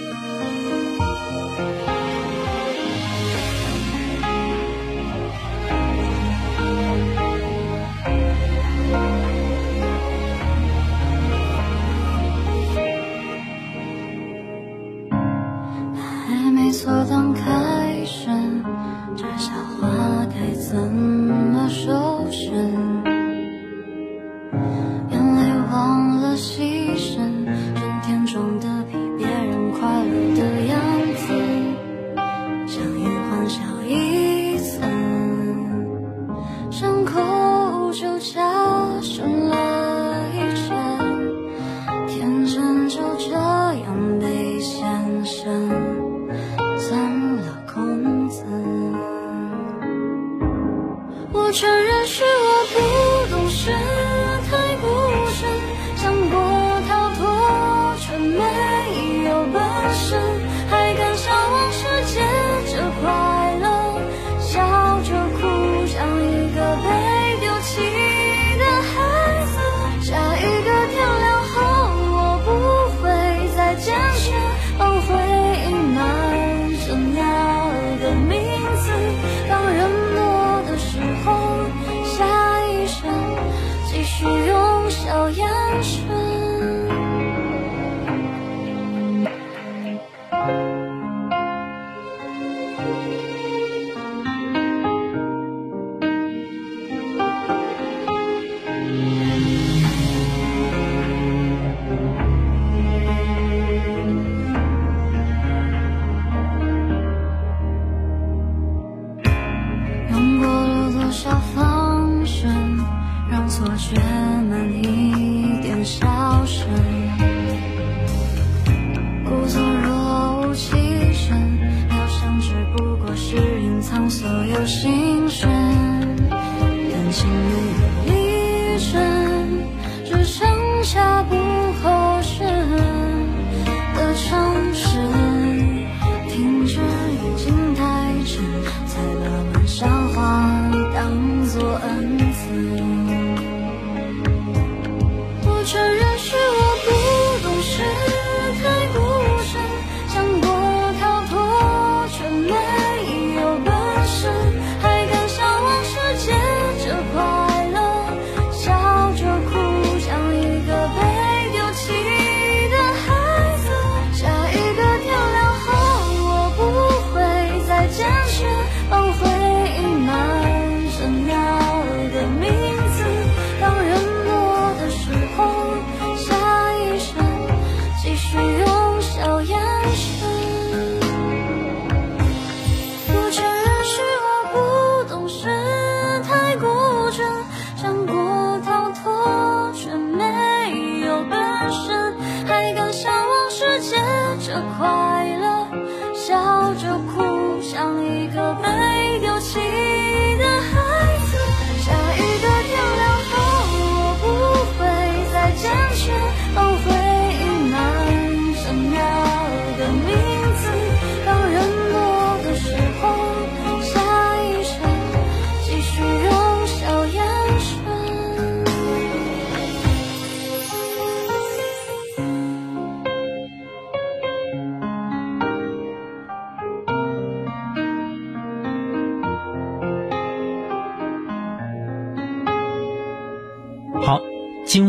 [116.61, 117.00] ocean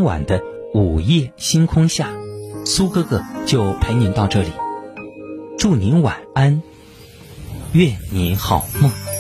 [0.03, 0.43] 晚的
[0.75, 2.11] 午夜星空下，
[2.65, 4.51] 苏哥哥就陪您到这里。
[5.59, 6.63] 祝您晚安，
[7.73, 9.12] 愿您好梦。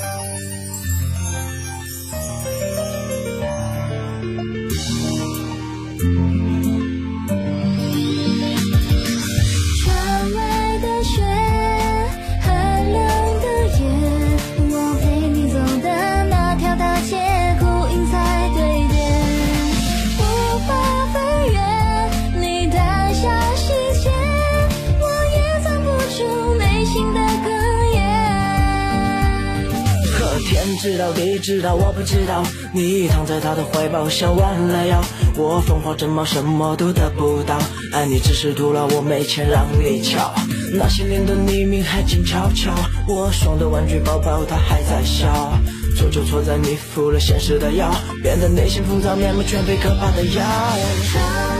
[32.12, 32.42] 知道，
[32.74, 35.02] 你躺在他的怀抱像弯了腰，
[35.34, 37.58] 我风华正茂什么都得不到，
[37.90, 40.30] 爱你只是徒劳，我没钱让你瞧。
[40.74, 42.70] 那些年的黎明还静悄悄，
[43.08, 45.58] 我送的玩具包包他还在笑，
[45.96, 47.90] 错就错在你服了现实的药，
[48.22, 51.51] 变得内心浮躁，面目全非可怕的药。